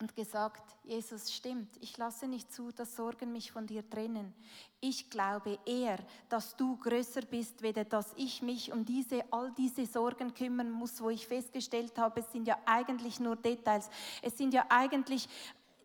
und 0.00 0.16
gesagt, 0.16 0.62
Jesus 0.82 1.32
stimmt, 1.32 1.76
ich 1.80 1.96
lasse 1.98 2.26
nicht 2.26 2.50
zu, 2.52 2.72
dass 2.72 2.96
Sorgen 2.96 3.32
mich 3.32 3.52
von 3.52 3.66
dir 3.66 3.88
trennen. 3.88 4.32
Ich 4.80 5.10
glaube 5.10 5.58
eher, 5.66 5.98
dass 6.30 6.56
du 6.56 6.78
größer 6.78 7.20
bist, 7.22 7.60
weder 7.60 7.84
dass 7.84 8.14
ich 8.16 8.40
mich 8.40 8.72
um 8.72 8.84
diese, 8.84 9.22
all 9.30 9.52
diese 9.52 9.84
Sorgen 9.84 10.32
kümmern 10.32 10.70
muss, 10.70 11.02
wo 11.02 11.10
ich 11.10 11.26
festgestellt 11.26 11.98
habe, 11.98 12.20
es 12.20 12.32
sind 12.32 12.48
ja 12.48 12.58
eigentlich 12.64 13.20
nur 13.20 13.36
Details. 13.36 13.90
Es 14.22 14.38
sind 14.38 14.54
ja 14.54 14.64
eigentlich 14.70 15.28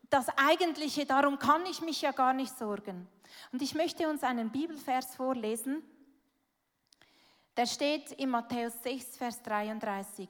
das 0.09 0.27
Eigentliche, 0.37 1.05
darum 1.05 1.39
kann 1.39 1.65
ich 1.65 1.81
mich 1.81 2.01
ja 2.01 2.11
gar 2.11 2.33
nicht 2.33 2.57
sorgen. 2.57 3.07
Und 3.51 3.61
ich 3.61 3.75
möchte 3.75 4.07
uns 4.09 4.23
einen 4.23 4.49
Bibelvers 4.51 5.15
vorlesen. 5.15 5.83
Der 7.57 7.65
steht 7.65 8.11
in 8.13 8.29
Matthäus 8.29 8.73
6, 8.83 9.17
Vers 9.17 9.41
33. 9.43 10.29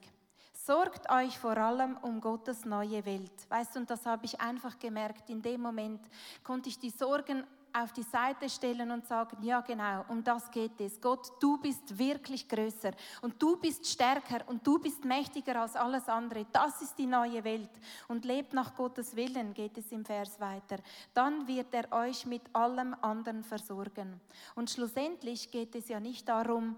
Sorgt 0.53 1.09
euch 1.11 1.37
vor 1.37 1.57
allem 1.57 1.97
um 1.97 2.21
Gottes 2.21 2.65
neue 2.65 3.05
Welt. 3.05 3.31
Weißt 3.49 3.75
du, 3.75 3.79
und 3.79 3.89
das 3.89 4.05
habe 4.05 4.25
ich 4.25 4.39
einfach 4.39 4.79
gemerkt. 4.79 5.29
In 5.29 5.41
dem 5.41 5.61
Moment 5.61 6.01
konnte 6.43 6.69
ich 6.69 6.79
die 6.79 6.89
Sorgen 6.89 7.45
auf 7.75 7.91
die 7.91 8.03
Seite 8.03 8.49
stellen 8.49 8.89
und 8.91 9.05
sagen, 9.05 9.37
ja 9.43 9.59
genau, 9.61 10.05
um 10.07 10.23
das 10.23 10.49
geht 10.49 10.79
es. 10.79 10.99
Gott, 11.01 11.31
du 11.41 11.57
bist 11.57 11.97
wirklich 11.97 12.47
größer 12.47 12.91
und 13.21 13.41
du 13.41 13.57
bist 13.57 13.85
stärker 13.85 14.47
und 14.47 14.65
du 14.65 14.79
bist 14.79 15.03
mächtiger 15.03 15.61
als 15.61 15.75
alles 15.75 16.07
andere. 16.07 16.45
Das 16.51 16.81
ist 16.81 16.97
die 16.97 17.05
neue 17.05 17.43
Welt. 17.43 17.71
Und 18.07 18.23
lebt 18.23 18.53
nach 18.53 18.73
Gottes 18.75 19.15
Willen, 19.15 19.53
geht 19.53 19.77
es 19.77 19.91
im 19.91 20.05
Vers 20.05 20.39
weiter. 20.39 20.77
Dann 21.13 21.47
wird 21.47 21.73
er 21.73 21.91
euch 21.91 22.25
mit 22.25 22.43
allem 22.53 22.95
anderen 23.01 23.43
versorgen. 23.43 24.21
Und 24.55 24.69
schlussendlich 24.69 25.51
geht 25.51 25.75
es 25.75 25.89
ja 25.89 25.99
nicht 25.99 26.27
darum, 26.29 26.77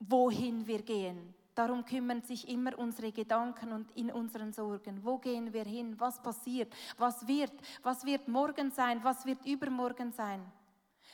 wohin 0.00 0.66
wir 0.66 0.82
gehen. 0.82 1.35
Darum 1.56 1.86
kümmern 1.86 2.20
sich 2.20 2.46
immer 2.48 2.78
unsere 2.78 3.10
Gedanken 3.10 3.72
und 3.72 3.90
in 3.92 4.10
unseren 4.12 4.52
Sorgen. 4.52 5.02
Wo 5.02 5.16
gehen 5.16 5.54
wir 5.54 5.64
hin? 5.64 5.98
Was 5.98 6.20
passiert? 6.20 6.70
Was 6.98 7.26
wird? 7.26 7.54
Was 7.82 8.04
wird 8.04 8.28
morgen 8.28 8.70
sein? 8.70 9.02
Was 9.02 9.24
wird 9.24 9.44
übermorgen 9.46 10.12
sein? 10.12 10.44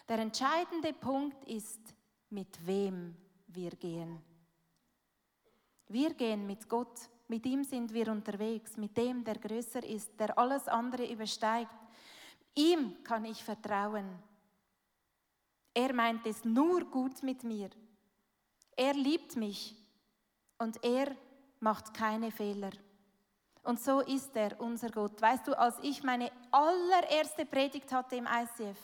Der 0.08 0.18
entscheidende 0.18 0.94
Punkt 0.94 1.44
ist, 1.44 1.94
mit 2.30 2.66
wem 2.66 3.14
wir 3.46 3.70
gehen. 3.70 4.20
Wir 5.86 6.12
gehen 6.12 6.44
mit 6.44 6.68
Gott. 6.68 7.08
Mit 7.28 7.46
ihm 7.46 7.62
sind 7.62 7.94
wir 7.94 8.08
unterwegs. 8.10 8.76
Mit 8.76 8.96
dem, 8.96 9.22
der 9.22 9.38
größer 9.38 9.84
ist, 9.84 10.18
der 10.18 10.36
alles 10.36 10.66
andere 10.66 11.08
übersteigt. 11.08 11.70
Ihm 12.56 13.04
kann 13.04 13.24
ich 13.26 13.44
vertrauen. 13.44 14.18
Er 15.72 15.94
meint 15.94 16.26
es 16.26 16.44
nur 16.44 16.84
gut 16.86 17.22
mit 17.22 17.44
mir. 17.44 17.70
Er 18.74 18.94
liebt 18.94 19.36
mich 19.36 19.76
und 20.62 20.82
er 20.84 21.16
macht 21.58 21.92
keine 21.92 22.30
Fehler. 22.30 22.70
Und 23.64 23.80
so 23.80 24.00
ist 24.00 24.34
er, 24.34 24.60
unser 24.60 24.90
Gott. 24.90 25.22
Weißt 25.22 25.46
du, 25.46 25.56
als 25.56 25.76
ich 25.82 26.02
meine 26.02 26.32
allererste 26.50 27.46
Predigt 27.46 27.92
hatte 27.92 28.16
im 28.16 28.26
ICF, 28.26 28.76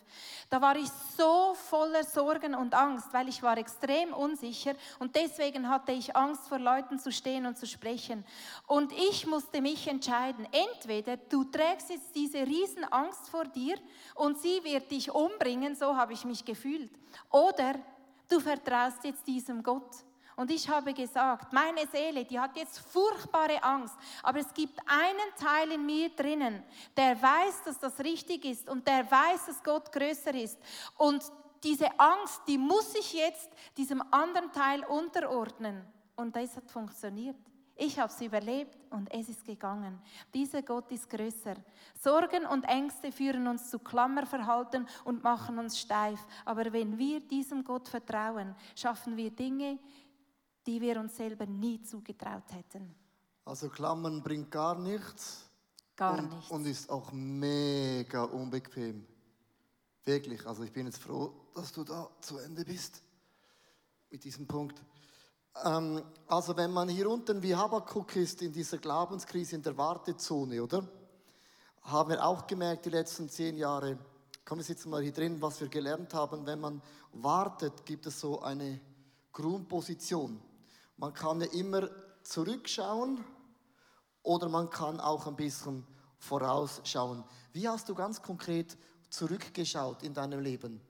da 0.50 0.62
war 0.62 0.76
ich 0.76 0.88
so 1.16 1.54
voller 1.54 2.04
Sorgen 2.04 2.54
und 2.54 2.74
Angst, 2.74 3.12
weil 3.12 3.28
ich 3.28 3.42
war 3.42 3.58
extrem 3.58 4.12
unsicher 4.12 4.74
und 5.00 5.16
deswegen 5.16 5.68
hatte 5.68 5.90
ich 5.90 6.14
Angst, 6.14 6.46
vor 6.48 6.60
Leuten 6.60 7.00
zu 7.00 7.10
stehen 7.10 7.46
und 7.46 7.58
zu 7.58 7.66
sprechen. 7.66 8.24
Und 8.68 8.92
ich 8.92 9.26
musste 9.26 9.60
mich 9.60 9.88
entscheiden, 9.88 10.46
entweder 10.52 11.16
du 11.16 11.42
trägst 11.42 11.90
jetzt 11.90 12.14
diese 12.14 12.46
Riesenangst 12.46 13.28
vor 13.30 13.46
dir 13.46 13.76
und 14.14 14.38
sie 14.38 14.62
wird 14.62 14.88
dich 14.92 15.10
umbringen, 15.10 15.74
so 15.74 15.96
habe 15.96 16.12
ich 16.12 16.24
mich 16.24 16.44
gefühlt, 16.44 16.92
oder 17.30 17.74
du 18.28 18.38
vertraust 18.38 19.02
jetzt 19.02 19.26
diesem 19.26 19.60
Gott. 19.60 20.07
Und 20.38 20.52
ich 20.52 20.68
habe 20.68 20.94
gesagt, 20.94 21.52
meine 21.52 21.84
Seele, 21.88 22.24
die 22.24 22.38
hat 22.38 22.56
jetzt 22.56 22.78
furchtbare 22.78 23.60
Angst, 23.60 23.96
aber 24.22 24.38
es 24.38 24.54
gibt 24.54 24.78
einen 24.86 25.34
Teil 25.36 25.72
in 25.72 25.84
mir 25.84 26.10
drinnen, 26.10 26.62
der 26.96 27.20
weiß, 27.20 27.64
dass 27.64 27.80
das 27.80 27.98
richtig 27.98 28.44
ist 28.44 28.68
und 28.68 28.86
der 28.86 29.10
weiß, 29.10 29.46
dass 29.46 29.64
Gott 29.64 29.90
größer 29.90 30.32
ist. 30.34 30.56
Und 30.96 31.24
diese 31.64 31.88
Angst, 31.98 32.42
die 32.46 32.56
muss 32.56 32.94
ich 32.94 33.14
jetzt 33.14 33.50
diesem 33.76 34.00
anderen 34.12 34.52
Teil 34.52 34.84
unterordnen. 34.84 35.84
Und 36.14 36.36
das 36.36 36.54
hat 36.54 36.70
funktioniert. 36.70 37.34
Ich 37.74 37.98
habe 37.98 38.12
es 38.12 38.20
überlebt 38.20 38.76
und 38.90 39.12
es 39.12 39.28
ist 39.28 39.44
gegangen. 39.44 40.00
Dieser 40.32 40.62
Gott 40.62 40.90
ist 40.92 41.10
größer. 41.10 41.54
Sorgen 42.00 42.46
und 42.46 42.64
Ängste 42.64 43.10
führen 43.10 43.48
uns 43.48 43.70
zu 43.70 43.80
Klammerverhalten 43.80 44.86
und 45.02 45.24
machen 45.24 45.58
uns 45.58 45.80
steif. 45.80 46.20
Aber 46.44 46.72
wenn 46.72 46.96
wir 46.96 47.18
diesem 47.18 47.64
Gott 47.64 47.88
vertrauen, 47.88 48.54
schaffen 48.76 49.16
wir 49.16 49.30
Dinge, 49.30 49.78
die 50.68 50.82
wir 50.82 51.00
uns 51.00 51.16
selber 51.16 51.46
nie 51.46 51.80
zugetraut 51.80 52.44
hätten. 52.52 52.94
Also 53.46 53.70
Klammern 53.70 54.22
bringt 54.22 54.50
gar 54.50 54.78
nichts. 54.78 55.48
Gar 55.96 56.18
und, 56.18 56.30
nichts. 56.30 56.50
Und 56.50 56.66
ist 56.66 56.90
auch 56.90 57.10
mega 57.10 58.24
unbequem. 58.24 59.06
Wirklich. 60.04 60.46
Also 60.46 60.64
ich 60.64 60.70
bin 60.70 60.84
jetzt 60.84 60.98
froh, 60.98 61.32
dass 61.54 61.72
du 61.72 61.84
da 61.84 62.10
zu 62.20 62.36
Ende 62.36 62.66
bist 62.66 63.02
mit 64.10 64.22
diesem 64.22 64.46
Punkt. 64.46 64.78
Ähm, 65.64 66.02
also 66.26 66.54
wenn 66.54 66.70
man 66.70 66.90
hier 66.90 67.08
unten 67.08 67.42
wie 67.42 67.56
Habakkuk 67.56 68.14
ist 68.16 68.42
in 68.42 68.52
dieser 68.52 68.76
Glaubenskrise 68.76 69.56
in 69.56 69.62
der 69.62 69.76
Wartezone, 69.78 70.62
oder? 70.62 70.86
Haben 71.80 72.10
wir 72.10 72.22
auch 72.22 72.46
gemerkt 72.46 72.84
die 72.84 72.90
letzten 72.90 73.30
zehn 73.30 73.56
Jahre, 73.56 73.98
Komm, 74.44 74.58
wir 74.58 74.64
sitzen 74.64 74.88
mal 74.88 75.02
hier 75.02 75.12
drin, 75.12 75.40
was 75.42 75.60
wir 75.60 75.68
gelernt 75.68 76.14
haben. 76.14 76.46
Wenn 76.46 76.60
man 76.60 76.80
wartet, 77.12 77.84
gibt 77.84 78.06
es 78.06 78.20
so 78.20 78.40
eine 78.40 78.80
Grundposition. 79.30 80.40
Man 80.98 81.14
kann 81.14 81.40
ja 81.40 81.46
immer 81.52 81.88
zurückschauen 82.24 83.24
oder 84.22 84.48
man 84.48 84.68
kann 84.68 84.98
auch 84.98 85.28
ein 85.28 85.36
bisschen 85.36 85.86
vorausschauen. 86.18 87.22
Wie 87.52 87.68
hast 87.68 87.88
du 87.88 87.94
ganz 87.94 88.20
konkret 88.20 88.76
zurückgeschaut 89.08 90.02
in 90.02 90.12
deinem 90.12 90.40
Leben? 90.40 90.80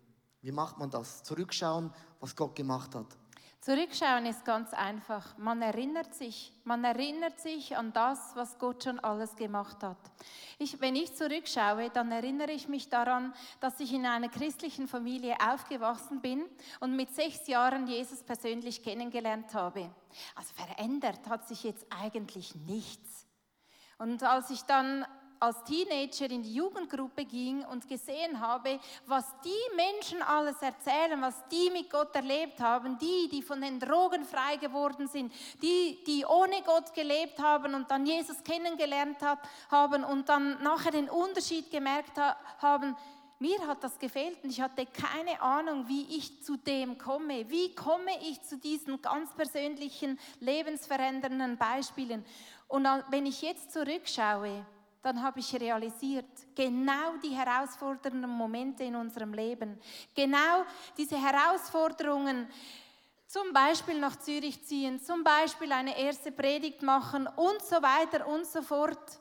Wie 0.41 0.51
macht 0.51 0.79
man 0.79 0.89
das? 0.89 1.23
Zurückschauen, 1.25 1.93
was 2.21 2.35
Gott 2.35 2.57
gemacht 2.57 2.95
hat. 2.95 3.07
Zurückschauen 3.61 4.25
ist 4.27 4.45
ganz 4.45 4.73
einfach. 4.73 5.37
Man 5.37 5.63
erinnert 5.63 6.15
sich, 6.15 6.53
man 6.63 6.85
erinnert 6.85 7.41
sich 7.41 7.77
an 7.77 7.93
das, 7.93 8.37
was 8.37 8.57
Gott 8.59 8.85
schon 8.85 9.01
alles 9.01 9.35
gemacht 9.35 9.83
hat. 9.83 9.99
Ich, 10.59 10.81
wenn 10.81 10.95
ich 10.95 11.17
zurückschaue, 11.17 11.91
dann 11.91 12.13
erinnere 12.13 12.53
ich 12.53 12.69
mich 12.69 12.89
daran, 12.89 13.35
dass 13.59 13.81
ich 13.81 13.93
in 13.93 14.07
einer 14.07 14.29
christlichen 14.29 14.87
Familie 14.87 15.37
aufgewachsen 15.41 16.21
bin 16.21 16.45
und 16.79 16.95
mit 16.95 17.13
sechs 17.13 17.49
Jahren 17.49 17.89
Jesus 17.89 18.23
persönlich 18.23 18.83
kennengelernt 18.83 19.53
habe. 19.55 19.91
Also 20.37 20.55
verändert 20.55 21.29
hat 21.29 21.49
sich 21.49 21.65
jetzt 21.65 21.85
eigentlich 21.91 22.55
nichts. 22.55 23.27
Und 23.99 24.23
als 24.23 24.51
ich 24.51 24.63
dann 24.63 25.05
als 25.41 25.63
Teenager 25.65 26.31
in 26.31 26.43
die 26.43 26.55
Jugendgruppe 26.55 27.25
ging 27.25 27.65
und 27.65 27.89
gesehen 27.89 28.41
habe, 28.41 28.79
was 29.07 29.25
die 29.45 29.77
Menschen 29.77 30.23
alles 30.23 30.61
erzählen, 30.61 31.21
was 31.21 31.35
die 31.51 31.71
mit 31.71 31.91
Gott 31.91 32.15
erlebt 32.15 32.61
haben, 32.61 32.99
die, 32.99 33.29
die 33.31 33.43
von 33.43 33.61
den 33.61 33.79
Drogen 33.79 34.25
frei 34.25 34.57
geworden 34.57 35.09
sind, 35.09 35.33
die, 35.63 36.03
die 36.07 36.25
ohne 36.25 36.63
Gott 36.65 36.93
gelebt 36.95 37.39
haben 37.39 37.75
und 37.75 37.91
dann 37.91 38.07
Jesus 38.07 38.43
kennengelernt 38.43 39.21
hat, 39.23 39.39
haben 39.71 40.05
und 40.05 40.29
dann 40.29 40.63
nachher 40.63 40.93
den 40.93 41.09
Unterschied 41.09 41.71
gemerkt 41.71 42.19
haben, 42.61 42.97
mir 43.41 43.65
hat 43.69 43.85
das 43.85 43.97
gefehlt 44.01 44.43
und 44.43 44.51
ich 44.51 44.61
hatte 44.61 44.85
keine 44.85 45.41
Ahnung, 45.41 45.87
wie 45.87 46.17
ich 46.17 46.43
zu 46.43 46.57
dem 46.57 46.99
komme. 46.99 47.49
Wie 47.49 47.73
komme 47.73 48.11
ich 48.29 48.43
zu 48.43 48.57
diesen 48.57 49.01
ganz 49.01 49.33
persönlichen, 49.33 50.19
lebensverändernden 50.41 51.57
Beispielen? 51.57 52.25
Und 52.67 52.89
wenn 53.11 53.27
ich 53.27 53.41
jetzt 53.41 53.71
zurückschaue, 53.71 54.67
dann 55.09 55.23
habe 55.23 55.41
ich 55.41 55.59
realisiert, 55.59 56.27
genau 56.55 57.17
die 57.23 57.31
herausfordernden 57.31 58.31
Momente 58.31 58.85
in 58.85 58.95
unserem 58.95 59.33
Leben, 59.33 59.81
genau 60.15 60.65
diese 60.99 61.17
Herausforderungen, 61.17 62.47
zum 63.27 63.55
Beispiel 63.55 63.99
nach 63.99 64.17
Zürich 64.17 64.63
ziehen, 64.65 65.01
zum 65.01 65.25
Beispiel 65.25 65.73
eine 65.73 65.99
erste 65.99 66.31
Predigt 66.31 66.83
machen 66.83 67.27
und 67.27 67.63
so 67.63 67.77
weiter 67.77 68.27
und 68.27 68.47
so 68.47 68.61
fort, 68.61 69.19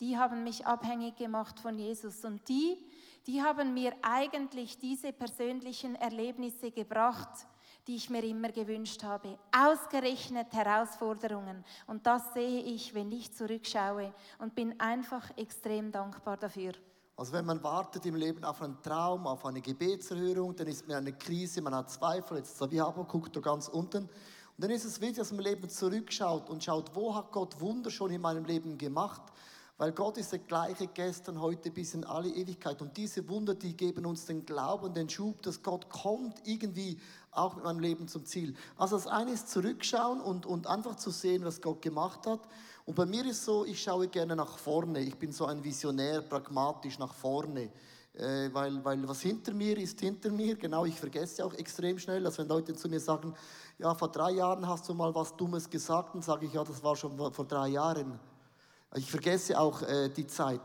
die 0.00 0.16
haben 0.16 0.44
mich 0.44 0.66
abhängig 0.66 1.16
gemacht 1.16 1.60
von 1.60 1.78
Jesus. 1.78 2.24
Und 2.24 2.48
die, 2.48 2.78
die 3.26 3.42
haben 3.42 3.74
mir 3.74 3.94
eigentlich 4.00 4.78
diese 4.78 5.12
persönlichen 5.12 5.94
Erlebnisse 5.96 6.70
gebracht, 6.70 7.46
die 7.86 7.96
ich 7.96 8.10
mir 8.10 8.24
immer 8.24 8.50
gewünscht 8.50 9.02
habe. 9.04 9.38
Ausgerechnet 9.56 10.52
Herausforderungen. 10.52 11.64
Und 11.86 12.06
das 12.06 12.34
sehe 12.34 12.60
ich, 12.62 12.94
wenn 12.94 13.12
ich 13.12 13.32
zurückschaue 13.32 14.12
und 14.38 14.54
bin 14.54 14.78
einfach 14.80 15.30
extrem 15.36 15.92
dankbar 15.92 16.36
dafür. 16.36 16.72
Also 17.16 17.32
wenn 17.32 17.46
man 17.46 17.62
wartet 17.62 18.04
im 18.04 18.16
Leben 18.16 18.44
auf 18.44 18.60
einen 18.60 18.82
Traum, 18.82 19.26
auf 19.26 19.46
eine 19.46 19.60
Gebetserhörung, 19.60 20.54
dann 20.54 20.66
ist 20.66 20.86
man 20.86 20.98
eine 20.98 21.12
Krise, 21.12 21.62
man 21.62 21.74
hat 21.74 21.90
Zweifel, 21.90 22.38
jetzt 22.38 22.58
so 22.58 22.70
wie 22.70 22.78
guckt 22.78 23.34
da 23.34 23.40
ganz 23.40 23.68
unten. 23.68 24.04
Und 24.04 24.10
dann 24.64 24.70
ist 24.70 24.84
es 24.84 25.00
wichtig, 25.00 25.18
dass 25.18 25.30
man 25.30 25.40
im 25.40 25.46
Leben 25.46 25.68
zurückschaut 25.68 26.50
und 26.50 26.62
schaut, 26.64 26.94
wo 26.94 27.14
hat 27.14 27.32
Gott 27.32 27.60
Wunder 27.60 27.90
schon 27.90 28.10
in 28.10 28.20
meinem 28.20 28.44
Leben 28.44 28.76
gemacht 28.76 29.22
weil 29.78 29.92
Gott 29.92 30.16
ist 30.16 30.32
der 30.32 30.38
gleiche 30.38 30.86
gestern, 30.86 31.40
heute 31.40 31.70
bis 31.70 31.92
in 31.92 32.04
alle 32.04 32.30
Ewigkeit. 32.30 32.80
Und 32.80 32.96
diese 32.96 33.28
Wunder, 33.28 33.54
die 33.54 33.76
geben 33.76 34.06
uns 34.06 34.24
den 34.24 34.46
Glauben, 34.46 34.94
den 34.94 35.08
Schub, 35.08 35.42
dass 35.42 35.62
Gott 35.62 35.90
kommt 35.90 36.40
irgendwie 36.46 36.98
auch 37.36 37.56
mit 37.56 37.64
meinem 37.64 37.80
Leben 37.80 38.08
zum 38.08 38.24
Ziel. 38.24 38.54
Also 38.76 38.96
das 38.96 39.06
eine 39.06 39.32
ist 39.32 39.50
zurückschauen 39.50 40.20
und, 40.20 40.46
und 40.46 40.66
einfach 40.66 40.96
zu 40.96 41.10
sehen, 41.10 41.44
was 41.44 41.60
Gott 41.60 41.82
gemacht 41.82 42.26
hat. 42.26 42.40
Und 42.84 42.94
bei 42.94 43.06
mir 43.06 43.26
ist 43.26 43.44
so, 43.44 43.64
ich 43.64 43.82
schaue 43.82 44.08
gerne 44.08 44.36
nach 44.36 44.58
vorne. 44.58 45.00
Ich 45.00 45.16
bin 45.16 45.32
so 45.32 45.46
ein 45.46 45.62
Visionär, 45.62 46.22
pragmatisch 46.22 46.98
nach 46.98 47.12
vorne. 47.12 47.70
Äh, 48.14 48.48
weil, 48.52 48.82
weil 48.84 49.06
was 49.06 49.20
hinter 49.20 49.52
mir 49.52 49.76
ist 49.76 50.00
hinter 50.00 50.30
mir. 50.30 50.56
Genau, 50.56 50.84
ich 50.86 50.98
vergesse 50.98 51.44
auch 51.44 51.52
extrem 51.54 51.98
schnell. 51.98 52.24
Also 52.24 52.38
wenn 52.38 52.48
Leute 52.48 52.74
zu 52.74 52.88
mir 52.88 53.00
sagen, 53.00 53.34
ja, 53.78 53.94
vor 53.94 54.08
drei 54.08 54.30
Jahren 54.30 54.66
hast 54.66 54.88
du 54.88 54.94
mal 54.94 55.14
was 55.14 55.36
Dummes 55.36 55.68
gesagt, 55.68 56.14
dann 56.14 56.22
sage 56.22 56.46
ich, 56.46 56.52
ja, 56.54 56.64
das 56.64 56.82
war 56.82 56.96
schon 56.96 57.16
vor 57.32 57.44
drei 57.44 57.68
Jahren. 57.68 58.18
Ich 58.94 59.10
vergesse 59.10 59.58
auch 59.58 59.82
äh, 59.82 60.08
die 60.08 60.26
Zeit. 60.26 60.62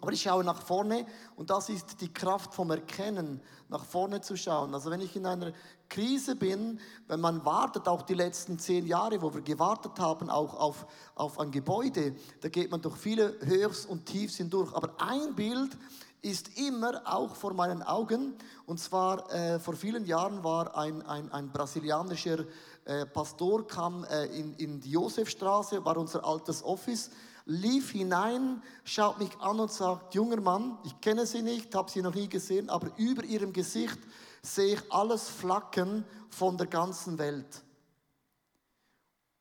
Aber 0.00 0.12
ich 0.12 0.22
schaue 0.22 0.44
nach 0.44 0.60
vorne 0.60 1.06
und 1.36 1.48
das 1.48 1.70
ist 1.70 2.00
die 2.02 2.12
Kraft 2.12 2.52
vom 2.52 2.70
Erkennen, 2.70 3.40
nach 3.68 3.84
vorne 3.84 4.20
zu 4.20 4.36
schauen. 4.36 4.74
Also 4.74 4.90
wenn 4.90 5.00
ich 5.00 5.16
in 5.16 5.24
einer 5.24 5.52
Krise 5.88 6.36
bin, 6.36 6.78
wenn 7.08 7.20
man 7.20 7.44
wartet, 7.46 7.88
auch 7.88 8.02
die 8.02 8.14
letzten 8.14 8.58
zehn 8.58 8.86
Jahre, 8.86 9.22
wo 9.22 9.32
wir 9.32 9.40
gewartet 9.40 9.98
haben, 9.98 10.28
auch 10.28 10.54
auf, 10.54 10.86
auf 11.14 11.38
ein 11.40 11.50
Gebäude, 11.50 12.14
da 12.42 12.48
geht 12.48 12.70
man 12.70 12.82
durch 12.82 12.96
viele 12.96 13.38
Höchst 13.40 13.88
und 13.88 14.04
Tiefs 14.04 14.36
hindurch. 14.36 14.74
Aber 14.74 14.90
ein 14.98 15.34
Bild 15.34 15.76
ist 16.20 16.58
immer 16.58 17.00
auch 17.04 17.34
vor 17.34 17.54
meinen 17.54 17.82
Augen. 17.82 18.34
Und 18.66 18.78
zwar 18.80 19.32
äh, 19.32 19.58
vor 19.58 19.74
vielen 19.74 20.04
Jahren 20.04 20.44
war 20.44 20.76
ein, 20.76 21.00
ein, 21.06 21.30
ein 21.32 21.50
brasilianischer 21.50 22.44
äh, 22.84 23.06
Pastor, 23.06 23.66
kam 23.66 24.04
äh, 24.04 24.26
in, 24.26 24.54
in 24.54 24.80
die 24.80 24.90
Josefstraße, 24.90 25.84
war 25.84 25.96
unser 25.96 26.24
altes 26.24 26.62
Office 26.64 27.10
lief 27.46 27.92
hinein, 27.92 28.62
schaut 28.84 29.18
mich 29.18 29.34
an 29.40 29.60
und 29.60 29.72
sagt, 29.72 30.14
junger 30.14 30.40
Mann, 30.40 30.78
ich 30.84 31.00
kenne 31.00 31.26
Sie 31.26 31.42
nicht, 31.42 31.74
habe 31.74 31.90
Sie 31.90 32.02
noch 32.02 32.14
nie 32.14 32.28
gesehen, 32.28 32.68
aber 32.68 32.90
über 32.96 33.24
Ihrem 33.24 33.52
Gesicht 33.52 33.98
sehe 34.42 34.74
ich 34.74 34.92
alles 34.92 35.28
Flacken 35.28 36.04
von 36.28 36.58
der 36.58 36.66
ganzen 36.66 37.18
Welt. 37.18 37.62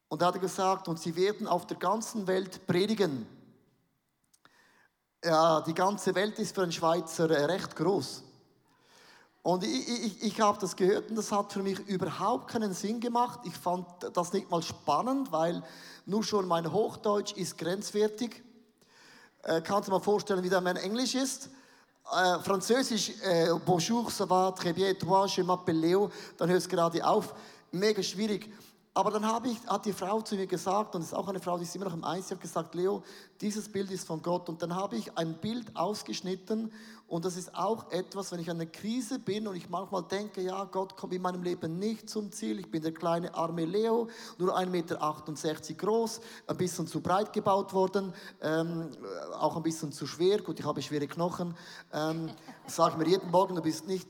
Und 0.08 0.22
er 0.22 0.28
hat 0.30 0.40
gesagt, 0.40 0.88
und 0.88 1.00
Sie 1.00 1.16
werden 1.16 1.48
auf 1.48 1.66
der 1.66 1.78
ganzen 1.78 2.28
Welt 2.28 2.66
predigen. 2.68 3.28
Ja, 5.24 5.62
die 5.62 5.74
ganze 5.74 6.14
Welt 6.14 6.38
ist 6.38 6.54
für 6.54 6.62
einen 6.62 6.72
Schweizer 6.72 7.30
äh, 7.32 7.46
recht 7.46 7.76
groß. 7.76 8.24
Und 9.46 9.64
ich, 9.64 9.88
ich, 9.88 10.24
ich 10.24 10.42
habe 10.42 10.58
das 10.60 10.76
gehört 10.76 11.12
und 11.12 11.18
das 11.18 11.32
hat 11.32 11.54
für 11.54 11.62
mich 11.62 11.78
überhaupt 11.88 12.48
keinen 12.48 12.74
Sinn 12.74 13.00
gemacht. 13.00 13.42
Ich 13.44 13.56
fand 13.56 13.86
das 14.16 14.34
nicht 14.34 14.50
mal 14.50 14.64
spannend, 14.64 15.32
weil 15.32 15.62
nur 16.08 16.24
schon 16.24 16.48
mein 16.48 16.74
Hochdeutsch 16.74 17.34
ist 17.34 17.56
grenzwertig. 17.56 18.44
Äh, 19.44 19.62
kannst 19.62 19.88
du 19.88 19.92
mal 19.92 20.00
vorstellen, 20.00 20.42
wie 20.42 20.50
da 20.50 20.62
mein 20.62 20.78
Englisch 20.78 21.14
ist? 21.14 21.52
Äh, 22.12 22.40
Französisch, 22.40 23.12
äh, 23.22 23.50
bonjour, 23.64 24.10
ça 24.10 24.28
va, 24.28 24.52
très 24.52 24.74
bien, 24.74 24.96
toi, 24.98 25.28
je 25.28 25.44
m'appelle 25.44 25.80
Leo, 25.80 26.10
dann 26.38 26.50
hört 26.50 26.62
es 26.62 26.68
gerade 26.68 27.06
auf. 27.06 27.36
Mega 27.72 28.02
schwierig. 28.02 28.52
Aber 28.98 29.12
dann 29.12 29.26
habe 29.26 29.50
ich, 29.50 29.58
hat 29.68 29.86
die 29.86 29.92
Frau 29.92 30.22
zu 30.22 30.36
mir 30.36 30.48
gesagt, 30.48 30.96
und 30.96 31.02
es 31.02 31.08
ist 31.08 31.14
auch 31.14 31.28
eine 31.28 31.42
Frau, 31.42 31.58
die 31.58 31.64
ist 31.64 31.76
immer 31.76 31.84
noch 31.84 31.94
im 31.94 32.06
ICF, 32.06 32.40
gesagt, 32.40 32.74
Leo, 32.76 33.04
dieses 33.42 33.68
Bild 33.70 33.92
ist 33.92 34.08
von 34.08 34.22
Gott. 34.22 34.48
Und 34.48 34.62
dann 34.62 34.74
habe 34.74 34.96
ich 34.96 35.18
ein 35.18 35.34
Bild 35.34 35.76
ausgeschnitten 35.76 36.72
und 37.08 37.26
das 37.26 37.36
ist 37.36 37.54
auch 37.54 37.92
etwas, 37.92 38.32
wenn 38.32 38.40
ich 38.40 38.50
an 38.50 38.56
einer 38.56 38.70
Krise 38.70 39.20
bin 39.20 39.48
und 39.48 39.58
ich 39.58 39.70
manchmal 39.70 40.04
denke, 40.04 40.42
ja, 40.42 40.64
Gott 40.64 40.96
kommt 40.96 41.14
in 41.14 41.22
meinem 41.22 41.44
Leben 41.44 41.78
nicht 41.78 42.10
zum 42.10 42.32
Ziel. 42.32 42.58
Ich 42.60 42.72
bin 42.72 42.82
der 42.82 42.94
kleine 42.94 43.36
arme 43.36 43.66
Leo, 43.66 44.08
nur 44.38 44.58
1,68 44.58 44.70
Meter 44.70 45.74
groß, 45.76 46.22
ein 46.48 46.58
bisschen 46.58 46.88
zu 46.88 47.02
breit 47.02 47.34
gebaut 47.34 47.74
worden, 47.74 48.14
ähm, 48.42 48.92
auch 49.34 49.58
ein 49.58 49.64
bisschen 49.64 49.92
zu 49.92 50.08
schwer. 50.08 50.42
Gut, 50.42 50.58
ich 50.58 50.66
habe 50.66 50.82
schwere 50.82 51.06
Knochen. 51.06 51.54
Ähm, 51.92 52.32
sag 52.66 52.98
mir 52.98 53.06
jeden 53.06 53.30
Morgen, 53.30 53.56
du 53.56 53.62
bist 53.62 53.88
nicht 53.88 54.08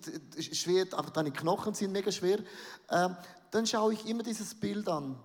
schwer, 0.54 0.86
aber 0.92 1.10
deine 1.10 1.32
Knochen 1.32 1.74
sind 1.74 1.92
mega 1.92 2.12
schwer. 2.12 2.38
Ähm, 2.92 3.18
dann 3.56 3.66
schaue 3.66 3.94
ich 3.94 4.06
immer 4.08 4.24
dieses 4.24 4.54
Bild 4.54 4.88
an. 4.88 5.16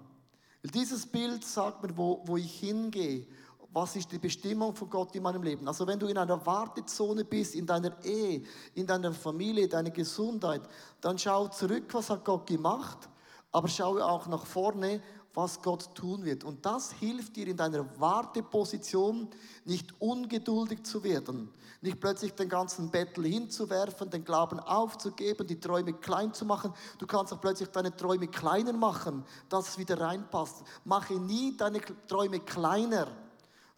Dieses 0.62 1.06
Bild 1.06 1.44
sagt 1.44 1.82
mir, 1.82 1.96
wo, 1.96 2.22
wo 2.24 2.36
ich 2.36 2.60
hingehe 2.60 3.26
was 3.72 3.94
ist 3.96 4.10
die 4.10 4.18
Bestimmung 4.18 4.74
von 4.74 4.90
Gott 4.90 5.14
in 5.14 5.22
meinem 5.22 5.42
Leben. 5.42 5.66
Also 5.68 5.86
wenn 5.86 5.98
du 5.98 6.06
in 6.06 6.18
einer 6.18 6.44
Wartezone 6.44 7.24
bist, 7.24 7.54
in 7.54 7.66
deiner 7.66 7.92
Ehe, 8.04 8.42
in 8.74 8.86
deiner 8.86 9.12
Familie, 9.12 9.68
deiner 9.68 9.90
Gesundheit, 9.90 10.62
dann 11.00 11.18
schau 11.18 11.48
zurück, 11.48 11.84
was 11.92 12.10
hat 12.10 12.24
Gott 12.24 12.46
gemacht, 12.46 13.08
aber 13.52 13.68
schau 13.68 13.98
auch 13.98 14.26
nach 14.26 14.44
vorne, 14.44 15.00
was 15.34 15.62
Gott 15.62 15.94
tun 15.94 16.24
wird. 16.24 16.42
Und 16.42 16.66
das 16.66 16.92
hilft 16.92 17.36
dir 17.36 17.46
in 17.46 17.56
deiner 17.56 17.86
Warteposition 18.00 19.28
nicht 19.64 19.94
ungeduldig 20.00 20.82
zu 20.82 21.04
werden, 21.04 21.48
nicht 21.80 22.00
plötzlich 22.00 22.34
den 22.34 22.48
ganzen 22.48 22.90
Bettel 22.90 23.24
hinzuwerfen, 23.24 24.10
den 24.10 24.24
Glauben 24.24 24.60
aufzugeben, 24.60 25.46
die 25.46 25.58
Träume 25.58 25.94
klein 25.94 26.34
zu 26.34 26.44
machen. 26.44 26.74
Du 26.98 27.06
kannst 27.06 27.32
auch 27.32 27.40
plötzlich 27.40 27.70
deine 27.70 27.96
Träume 27.96 28.28
kleiner 28.28 28.72
machen, 28.72 29.24
dass 29.48 29.68
es 29.68 29.78
wieder 29.78 30.00
reinpasst. 30.00 30.62
Mache 30.84 31.14
nie 31.14 31.56
deine 31.56 31.80
Träume 32.06 32.40
kleiner 32.40 33.08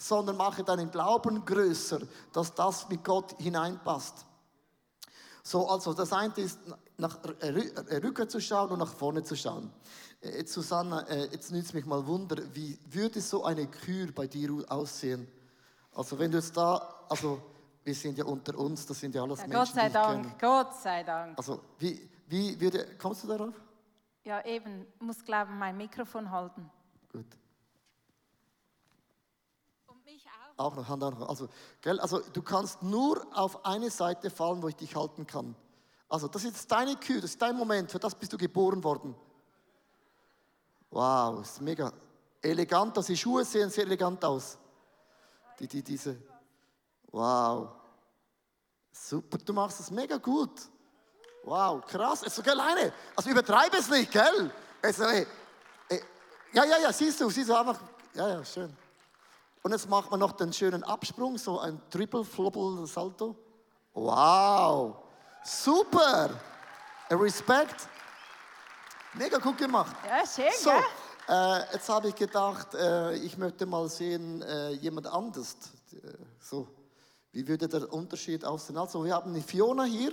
sondern 0.03 0.37
mache 0.37 0.65
deinen 0.65 0.91
Glauben 0.91 1.45
größer, 1.45 2.01
dass 2.33 2.53
das 2.55 2.89
mit 2.89 3.05
Gott 3.05 3.37
hineinpasst. 3.39 4.27
So, 5.45 5.69
also 5.69 5.93
das 5.93 6.13
eine 6.13 6.35
ist, 6.37 6.59
nach 6.97 7.19
Rücken 8.03 8.29
zu 8.29 8.41
schauen 8.41 8.71
und 8.71 8.79
nach 8.79 8.95
vorne 8.95 9.23
zu 9.23 9.37
schauen. 9.37 9.73
Äh, 10.21 10.39
jetzt, 10.39 10.53
Susanna, 10.53 11.01
äh, 11.09 11.29
jetzt 11.33 11.51
es 11.51 11.73
mich 11.73 11.85
mal 11.85 12.07
Wunder, 12.07 12.37
wie 12.53 12.79
würde 12.91 13.21
so 13.21 13.45
eine 13.45 13.67
Kür 13.67 14.13
bei 14.13 14.27
dir 14.27 14.65
aussehen? 14.69 15.27
Also 15.95 16.19
wenn 16.19 16.31
du 16.31 16.39
jetzt 16.39 16.57
da, 16.57 17.05
also 17.09 17.43
wir 17.85 17.95
sind 17.95 18.17
ja 18.19 18.25
unter 18.25 18.57
uns, 18.59 18.87
das 18.87 19.01
sind 19.01 19.15
ja 19.15 19.23
alles 19.23 19.41
Ja, 19.41 19.47
Menschen, 19.47 19.65
Gott 19.65 19.75
sei 19.75 19.89
Dank, 19.89 20.23
kenne. 20.23 20.37
Gott 20.41 20.75
sei 20.77 21.03
Dank. 21.03 21.39
Also, 21.39 21.61
wie, 21.79 22.09
wie 22.29 22.61
würde, 22.61 22.97
kommst 22.97 23.25
du 23.25 23.29
darauf? 23.29 23.55
Ja, 24.25 24.45
eben, 24.45 24.87
muss 25.01 25.25
glauben, 25.25 25.59
mein 25.59 25.77
Mikrofon 25.77 26.31
halten. 26.31 26.71
Gut. 27.11 27.27
Und 29.87 30.05
mich 30.05 30.25
auch. 30.27 30.65
Auch 30.65 30.77
noch, 30.77 30.89
Hand 30.89 31.03
auch 31.03 31.11
noch. 31.11 31.29
Also, 31.29 31.49
gell, 31.81 31.99
also, 31.99 32.21
du 32.21 32.43
kannst 32.43 32.83
nur 32.83 33.27
auf 33.37 33.65
eine 33.65 33.91
Seite 33.91 34.31
fallen, 34.31 34.63
wo 34.63 34.69
ich 34.69 34.77
dich 34.77 34.95
halten 34.95 35.27
kann. 35.27 35.57
Also, 36.09 36.29
das 36.29 36.45
ist 36.45 36.71
deine 36.71 36.97
Kühe, 36.97 37.21
das 37.21 37.31
ist 37.31 37.43
dein 37.43 37.57
Moment, 37.57 37.91
für 37.91 37.99
das 37.99 38.15
bist 38.15 38.33
du 38.33 38.39
geboren 38.39 38.83
worden. 38.85 39.15
Wow, 40.91 41.41
ist 41.41 41.61
mega 41.61 41.93
elegant. 42.41 42.97
Also, 42.97 43.13
die 43.13 43.17
Schuhe 43.17 43.45
sehen 43.45 43.71
sehr 43.71 43.85
elegant 43.85 44.25
aus. 44.25 44.57
Die, 45.59 45.67
die, 45.67 45.83
diese. 45.83 46.32
Wow. 47.13 47.69
Super, 48.91 49.39
du 49.39 49.53
machst 49.53 49.81
es 49.81 49.91
mega 49.91 50.17
gut. 50.17 50.63
Wow, 51.45 51.85
krass. 51.87 52.23
Also, 52.25 52.43
gell, 52.43 52.59
eine. 52.61 52.93
Also, 53.17 53.31
übertreibe 53.31 53.77
es 53.77 53.89
nicht, 53.89 54.11
gell? 54.11 54.51
Also, 54.81 55.05
ey, 55.05 55.27
ey, 55.89 56.03
ja, 56.53 56.65
ja, 56.65 56.79
ja, 56.79 56.93
siehst 56.93 57.21
du, 57.21 57.29
siehst 57.31 57.49
du 57.49 57.55
einfach. 57.55 57.79
Ja, 58.15 58.29
ja, 58.29 58.45
schön. 58.45 58.75
Und 59.63 59.73
jetzt 59.73 59.89
macht 59.89 60.11
man 60.11 60.21
noch 60.21 60.33
den 60.33 60.53
schönen 60.53 60.83
Absprung, 60.85 61.39
so 61.39 61.59
ein 61.61 61.81
Triple 61.91 62.25
Flobble 62.25 62.87
Salto. 62.87 63.37
Wow, 63.95 64.97
super. 65.45 66.31
Respekt. 67.11 67.89
Mega 69.15 69.39
gut 69.39 69.59
gemacht. 69.59 69.95
Ja, 70.09 70.27
schön, 70.27 70.51
So, 70.59 70.71
gell? 70.71 70.83
äh, 71.29 71.73
jetzt 71.75 71.89
habe 71.89 72.09
ich 72.09 72.15
gedacht, 72.15 72.75
äh, 72.75 73.15
ich 73.17 73.37
möchte 73.37 73.67
mal 73.67 73.89
sehen, 73.89 74.41
äh, 74.43 74.71
jemand 74.71 75.07
anders. 75.07 75.57
Äh, 75.93 75.97
so, 76.41 76.67
wie 77.33 77.49
würde 77.49 77.67
der 77.67 77.93
Unterschied 77.93 78.45
aussehen? 78.45 78.77
Also, 78.77 79.05
wir 79.05 79.15
haben 79.15 79.35
Fiona 79.43 79.85
hier. 79.85 80.13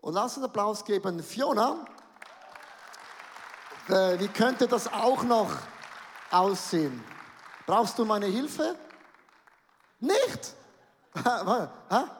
Und 0.00 0.14
lass 0.14 0.36
uns 0.36 0.46
Applaus 0.46 0.84
geben. 0.84 1.22
Fiona, 1.22 1.84
äh, 3.88 4.18
wie 4.18 4.28
könnte 4.28 4.66
das 4.66 4.90
auch 4.92 5.22
noch 5.22 5.50
aussehen? 6.30 7.04
Brauchst 7.66 7.98
du 7.98 8.04
meine 8.04 8.26
Hilfe? 8.26 8.76
Nicht? 10.00 10.54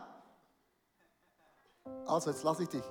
Also, 2.07 2.31
jetzt 2.31 2.43
lasse 2.43 2.63
ich 2.63 2.71
dich. 2.71 2.83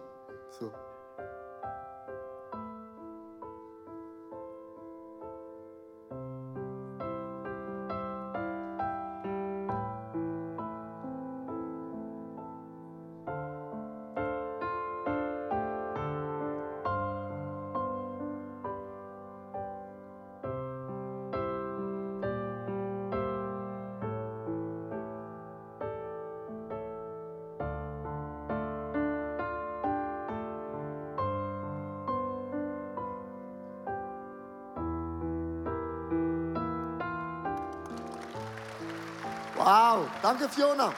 Wow, 39.58 40.08
danke 40.22 40.48
Fiona. 40.48 40.93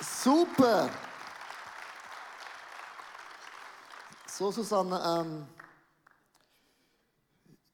Super. 0.00 0.88
So, 4.26 4.52
Susanne, 4.52 5.00
ähm, 5.04 5.46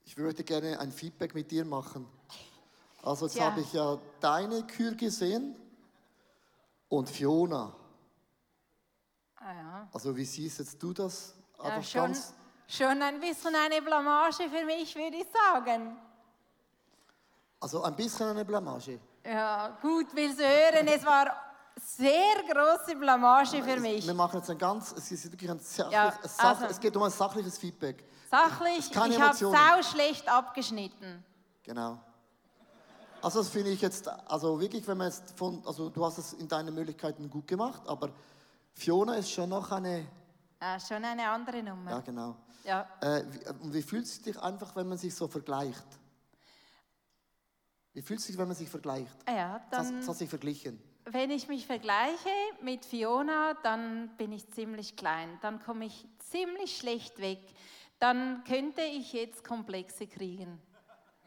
ich 0.04 0.16
würde 0.16 0.42
gerne 0.42 0.80
ein 0.80 0.90
Feedback 0.90 1.34
mit 1.34 1.50
dir 1.50 1.66
machen. 1.66 2.08
Also 3.02 3.26
jetzt 3.26 3.38
habe 3.38 3.60
ich 3.60 3.72
ja 3.74 3.98
deine 4.20 4.66
Kür 4.66 4.94
gesehen 4.94 5.54
und 6.88 7.10
Fiona. 7.10 7.74
Ah, 9.36 9.52
ja. 9.52 9.88
Also 9.92 10.16
wie 10.16 10.24
siehst 10.24 10.60
jetzt 10.60 10.82
du 10.82 10.94
das? 10.94 11.34
Ja, 11.62 11.82
schon, 11.82 12.16
schon 12.66 13.02
ein 13.02 13.20
bisschen 13.20 13.54
eine 13.54 13.82
Blamage 13.82 14.48
für 14.48 14.64
mich, 14.64 14.94
würde 14.96 15.18
ich 15.18 15.26
sagen. 15.30 16.07
Also 17.60 17.82
ein 17.82 17.96
bisschen 17.96 18.28
eine 18.28 18.44
Blamage. 18.44 19.00
Ja, 19.24 19.76
gut, 19.82 20.06
willst 20.14 20.38
du 20.38 20.44
hören, 20.44 20.86
es 20.86 21.04
war 21.04 21.26
sehr 21.80 22.42
große 22.50 22.96
Blamage 22.96 23.62
für 23.62 23.80
mich. 23.80 24.06
Wir 24.06 24.14
machen 24.14 24.38
jetzt 24.38 24.50
ein 24.50 24.58
ganz, 24.58 24.92
es 24.92 25.10
ist 25.10 25.30
wirklich 25.30 25.50
ein 25.50 25.58
sachlich, 25.60 25.92
Ja, 25.92 26.12
also- 26.38 26.64
es 26.66 26.80
geht 26.80 26.96
um 26.96 27.02
ein 27.02 27.10
sachliches 27.10 27.58
Feedback. 27.58 28.04
Sachlich, 28.30 28.90
Keine 28.90 29.14
ich 29.14 29.20
habe 29.20 29.34
sau 29.36 29.82
schlecht 29.82 30.28
abgeschnitten. 30.28 31.24
Genau. 31.62 31.98
Also 33.20 33.40
das 33.40 33.48
finde 33.48 33.70
ich 33.70 33.80
jetzt, 33.80 34.06
also 34.30 34.60
wirklich, 34.60 34.86
wenn 34.86 34.98
man 34.98 35.08
jetzt 35.08 35.36
von, 35.36 35.62
also 35.66 35.88
du 35.90 36.04
hast 36.04 36.18
es 36.18 36.34
in 36.34 36.46
deinen 36.46 36.72
Möglichkeiten 36.74 37.28
gut 37.28 37.46
gemacht, 37.48 37.82
aber 37.86 38.10
Fiona 38.74 39.14
ist 39.14 39.30
schon 39.30 39.48
noch 39.48 39.70
eine, 39.72 40.06
Ja, 40.60 40.78
schon 40.78 41.04
eine 41.04 41.28
andere 41.28 41.62
Nummer. 41.62 41.90
ja 41.90 42.00
genau. 42.00 42.36
Ja. 42.64 42.86
Äh, 43.00 43.24
wie, 43.30 43.48
und 43.64 43.74
wie 43.74 43.82
fühlt 43.82 44.04
es 44.04 44.22
sich 44.22 44.40
einfach, 44.40 44.76
wenn 44.76 44.88
man 44.88 44.98
sich 44.98 45.14
so 45.14 45.26
vergleicht? 45.26 45.86
Wie 47.98 48.02
fühlt 48.02 48.20
es 48.20 48.26
sich, 48.26 48.38
wenn 48.38 48.46
man 48.46 48.56
sich 48.56 48.68
vergleicht? 48.70 49.10
Ah 49.26 49.32
Ja, 49.34 49.60
dann, 49.72 49.98
was 49.98 50.08
hat 50.08 50.16
sich 50.18 50.30
verglichen? 50.30 50.80
wenn 51.04 51.32
ich 51.32 51.48
mich 51.48 51.66
vergleiche 51.66 52.28
mit 52.62 52.84
Fiona, 52.84 53.54
dann 53.64 54.14
bin 54.16 54.30
ich 54.30 54.48
ziemlich 54.52 54.94
klein. 54.94 55.36
Dann 55.42 55.60
komme 55.60 55.86
ich 55.86 56.06
ziemlich 56.30 56.76
schlecht 56.76 57.18
weg. 57.18 57.40
Dann 57.98 58.44
könnte 58.44 58.82
ich 58.82 59.12
jetzt 59.12 59.42
Komplexe 59.42 60.06
kriegen. 60.06 60.62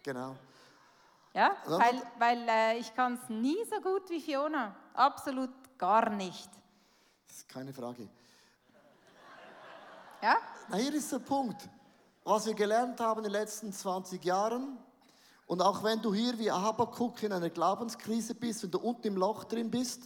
Genau. 0.02 0.38
Ja, 1.34 1.58
Ja, 1.68 1.78
weil, 1.78 2.02
weil 2.20 2.48
äh, 2.48 2.78
ich 2.78 2.96
kann 2.96 3.20
es 3.22 3.28
nie 3.28 3.58
so 3.70 3.82
gut 3.82 4.10
wie 4.10 4.22
Fiona. 4.22 4.74
Absolut 4.94 5.50
gar 5.78 6.10
nicht. 6.12 6.50
Das 7.28 7.36
ist 7.40 7.50
keine 7.50 7.74
Frage. 7.74 8.08
Ja? 10.22 10.38
Na, 10.70 10.78
hier 10.78 10.94
ist 10.94 11.12
der 11.12 11.20
Punkt. 11.20 11.68
Was 12.24 12.46
wir 12.46 12.54
gelernt 12.54 12.98
haben 13.02 13.18
in 13.18 13.24
den 13.24 13.34
letzten 13.34 13.74
20 13.74 14.24
Jahren, 14.24 14.78
und 15.46 15.62
auch 15.62 15.84
wenn 15.84 16.02
du 16.02 16.14
hier 16.14 16.38
wie 16.40 16.52
Habakuk 16.52 17.22
in 17.24 17.34
einer 17.34 17.50
Glaubenskrise 17.50 18.36
bist, 18.36 18.64
wenn 18.64 18.72
du 18.72 18.80
unten 18.80 19.08
im 19.08 19.18
Loch 19.18 19.44
drin 19.44 19.70
bist, 19.70 20.04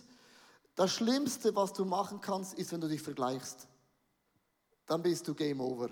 das 0.76 0.91
Schlimmste, 0.91 1.56
was 1.56 1.74
du 1.74 1.86
machen 1.86 2.19
kannst, 2.19 2.56
ist, 2.56 2.71
wenn 2.71 2.82
du 2.82 2.88
dich 2.88 3.02
vergleichst. 3.02 3.67
Dann 4.86 5.02
bist 5.02 5.28
du 5.28 5.34
Game 5.34 5.62
Over. 5.62 5.89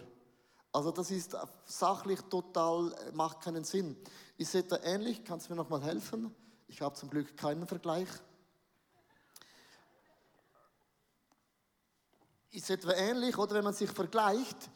Also 0.71 0.91
das 0.91 1.11
ist 1.11 1.37
sachlich 1.65 2.19
total, 2.21 2.91
äh, 2.93 3.11
macht 3.11 3.41
keinen 3.41 3.63
Sinn. 3.63 3.95
Ich 4.37 4.49
sehe 4.49 4.63
da 4.63 4.77
ähnlich, 4.83 5.23
kannst 5.23 5.47
du 5.47 5.53
mir 5.53 5.57
noch 5.57 5.69
mal 5.69 5.83
helfen? 5.83 6.33
Ich 6.67 6.81
habe 6.81 6.95
zum 6.95 7.09
Glück 7.09 7.37
keinen 7.37 7.67
Vergleich. 7.67 8.09
ist 12.53 12.69
etwa 12.69 12.93
ähnlich, 12.93 13.37
oder 13.37 13.55
wenn 13.55 13.63
man 13.63 13.73
sich 13.73 13.89
vergleicht, 13.89 14.69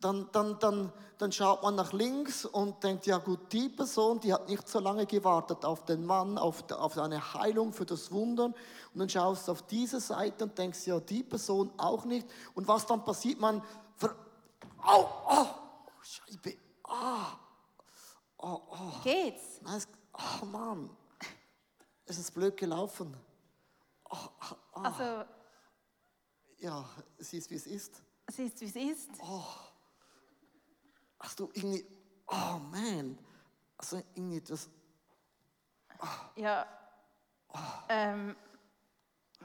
dann, 0.00 0.28
dann, 0.32 0.58
dann, 0.58 0.92
dann 1.18 1.32
schaut 1.32 1.62
man 1.62 1.74
nach 1.74 1.92
links 1.92 2.44
und 2.44 2.82
denkt, 2.84 3.06
ja 3.06 3.18
gut, 3.18 3.52
die 3.52 3.68
Person, 3.68 4.20
die 4.20 4.32
hat 4.32 4.48
nicht 4.48 4.68
so 4.68 4.78
lange 4.78 5.06
gewartet 5.06 5.64
auf 5.64 5.84
den 5.84 6.04
Mann, 6.04 6.38
auf, 6.38 6.70
auf 6.70 6.96
eine 6.98 7.34
Heilung 7.34 7.72
für 7.72 7.86
das 7.86 8.12
Wunder. 8.12 8.46
Und 8.46 8.54
dann 8.94 9.08
schaust 9.08 9.48
du 9.48 9.52
auf 9.52 9.62
diese 9.62 10.00
Seite 10.00 10.44
und 10.44 10.56
denkst, 10.56 10.86
ja, 10.86 11.00
die 11.00 11.22
Person 11.22 11.72
auch 11.76 12.04
nicht. 12.04 12.28
Und 12.54 12.68
was 12.68 12.86
dann 12.86 13.04
passiert, 13.04 13.40
man, 13.40 13.62
ver 13.96 14.14
au, 14.82 15.08
oh, 15.28 15.46
Scheibe, 16.02 16.56
ah, 16.84 17.36
oh, 18.38 18.60
oh. 18.70 19.00
Geht's? 19.02 19.60
Nein, 19.62 19.76
es, 19.76 19.88
oh 20.14 20.44
Mann, 20.46 20.90
es 22.06 22.18
ist 22.18 22.32
blöd 22.32 22.56
gelaufen. 22.56 23.16
Also, 24.72 25.24
Ja, 26.58 26.88
es 27.18 27.32
ist, 27.32 27.50
wie 27.50 27.56
es 27.56 27.66
ist. 27.66 28.02
es 28.26 28.38
ist, 28.38 28.60
wie 28.60 28.66
es 28.66 28.76
ist. 28.76 29.10
Hast 31.20 31.40
du 31.40 31.50
irgendwie, 31.52 31.84
oh 32.26 32.58
man, 32.70 33.18
also 33.76 34.02
irgendwie 34.14 34.40
das, 34.40 34.68
Ja. 36.36 36.66
Ähm, 37.88 38.36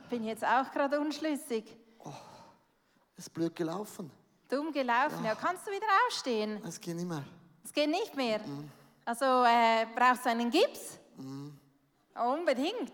bin 0.09 0.23
jetzt 0.23 0.43
auch 0.45 0.69
gerade 0.71 0.99
unschlüssig. 0.99 1.65
ist 3.15 3.33
blöd 3.33 3.55
gelaufen. 3.55 4.11
Dumm 4.49 4.71
gelaufen. 4.71 5.23
Ja, 5.23 5.35
kannst 5.35 5.65
du 5.65 5.71
wieder 5.71 5.87
aufstehen? 6.05 6.61
Es 6.65 6.79
geht 6.79 6.95
nicht 6.95 7.07
mehr. 7.07 7.23
Es 7.63 7.71
geht 7.71 7.89
nicht 7.89 8.15
mehr. 8.15 8.39
Also 9.05 9.25
äh, 9.45 9.87
brauchst 9.95 10.25
du 10.25 10.29
einen 10.29 10.51
Gips? 10.51 10.99
Unbedingt. 12.15 12.93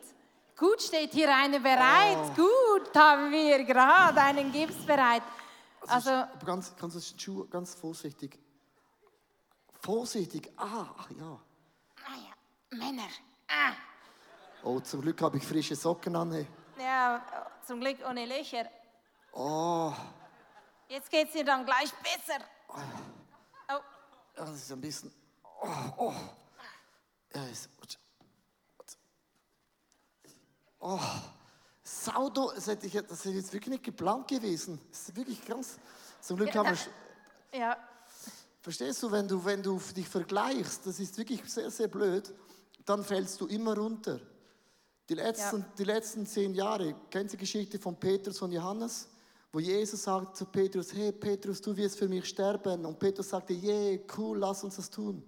Gut 0.58 0.82
steht 0.82 1.13
hier 1.13 1.34
einer 1.36 1.60
bereit. 1.60 2.36
Gut 2.36 2.96
haben 2.96 3.32
wir 3.32 3.63
gerade 3.63 4.22
einen 4.22 4.52
Gips 4.52 4.86
bereit. 4.86 5.24
Also, 5.88 6.10
Aber 6.10 6.46
ganz, 6.46 6.76
du 6.76 7.02
Schuh 7.18 7.48
ganz 7.50 7.74
vorsichtig. 7.76 8.38
Vorsichtig, 9.82 10.52
ah, 10.58 10.88
ach 10.98 11.10
ja. 11.12 11.39
naja, 12.08 12.34
Männer. 12.72 13.10
Ah. 13.48 13.74
Oh, 14.63 14.80
zum 14.80 15.02
Glück 15.02 15.22
habe 15.22 15.38
ich 15.38 15.46
frische 15.46 15.76
Socken 15.76 16.15
an. 16.15 16.32
Hey. 16.32 16.48
Ja, 16.78 17.50
zum 17.65 17.80
Glück 17.80 17.98
ohne 18.08 18.26
Löcher. 18.26 18.70
Oh, 19.32 19.94
Jetzt 20.89 21.12
geht's 21.12 21.34
dir 21.34 21.46
dann 21.46 21.63
gleich 21.65 21.92
besser. 22.02 22.44
Oh, 22.68 23.80
das 24.36 24.50
ist 24.56 24.72
ein 24.72 24.82
bisschen. 24.82 25.13
Oh, 25.62 25.68
oh. 25.98 26.13
Ja, 27.36 27.44
ist, 27.46 27.70
oh, 30.80 31.00
Saudo, 31.84 32.52
das, 32.56 32.65
hätte 32.65 32.88
ich, 32.88 32.94
das 32.94 33.24
ist 33.24 33.36
jetzt 33.36 33.54
wirklich 33.54 33.70
nicht 33.70 33.84
geplant 33.84 34.28
gewesen. 34.28 34.82
Das 34.89 35.10
ist 35.10 35.15
wirklich 35.15 35.46
krass. 35.46 35.78
Zum 36.22 36.38
Glück 36.38 36.56
haben 36.56 36.76
wir. 37.52 37.60
ja. 37.60 37.78
Verstehst 38.62 39.02
du, 39.04 39.12
wenn 39.12 39.28
du, 39.28 39.43
wenn 39.43 39.63
du 39.63 39.80
dich 39.95 40.08
vergleichst, 40.08 40.86
das 40.86 41.00
ist 41.00 41.17
wirklich 41.17 41.41
sehr, 41.45 41.72
sehr 41.72 41.88
blöd, 41.88 42.34
dann 42.86 43.04
fällst 43.04 43.39
du 43.39 43.48
immer 43.48 43.78
runter. 43.78 44.19
Die 45.08 45.15
letzten, 45.15 45.60
Ja. 45.60 45.65
die 45.78 45.84
letzten 45.86 46.26
zehn 46.26 46.54
Jahre, 46.54 46.95
kennst 47.10 47.34
du 47.34 47.38
die 47.38 47.41
Geschichte 47.41 47.80
von 47.80 47.95
Petrus 48.00 48.41
und 48.41 48.52
Johannes? 48.52 49.08
Wo 49.52 49.60
Jesus 49.60 50.04
sagt 50.04 50.38
zu 50.38 50.45
Petrus, 50.45 50.93
hey 50.93 51.12
Petrus, 51.12 51.60
du 51.62 51.76
wirst 51.76 51.98
für 51.98 52.08
mich 52.08 52.26
sterben. 52.26 52.86
Und 52.86 53.00
Petrus 53.00 53.30
sagte, 53.30 53.54
yeah, 53.54 53.98
cool, 54.17 54.38
lass 54.38 54.63
uns 54.63 54.76
das 54.76 54.89
tun. 54.89 55.24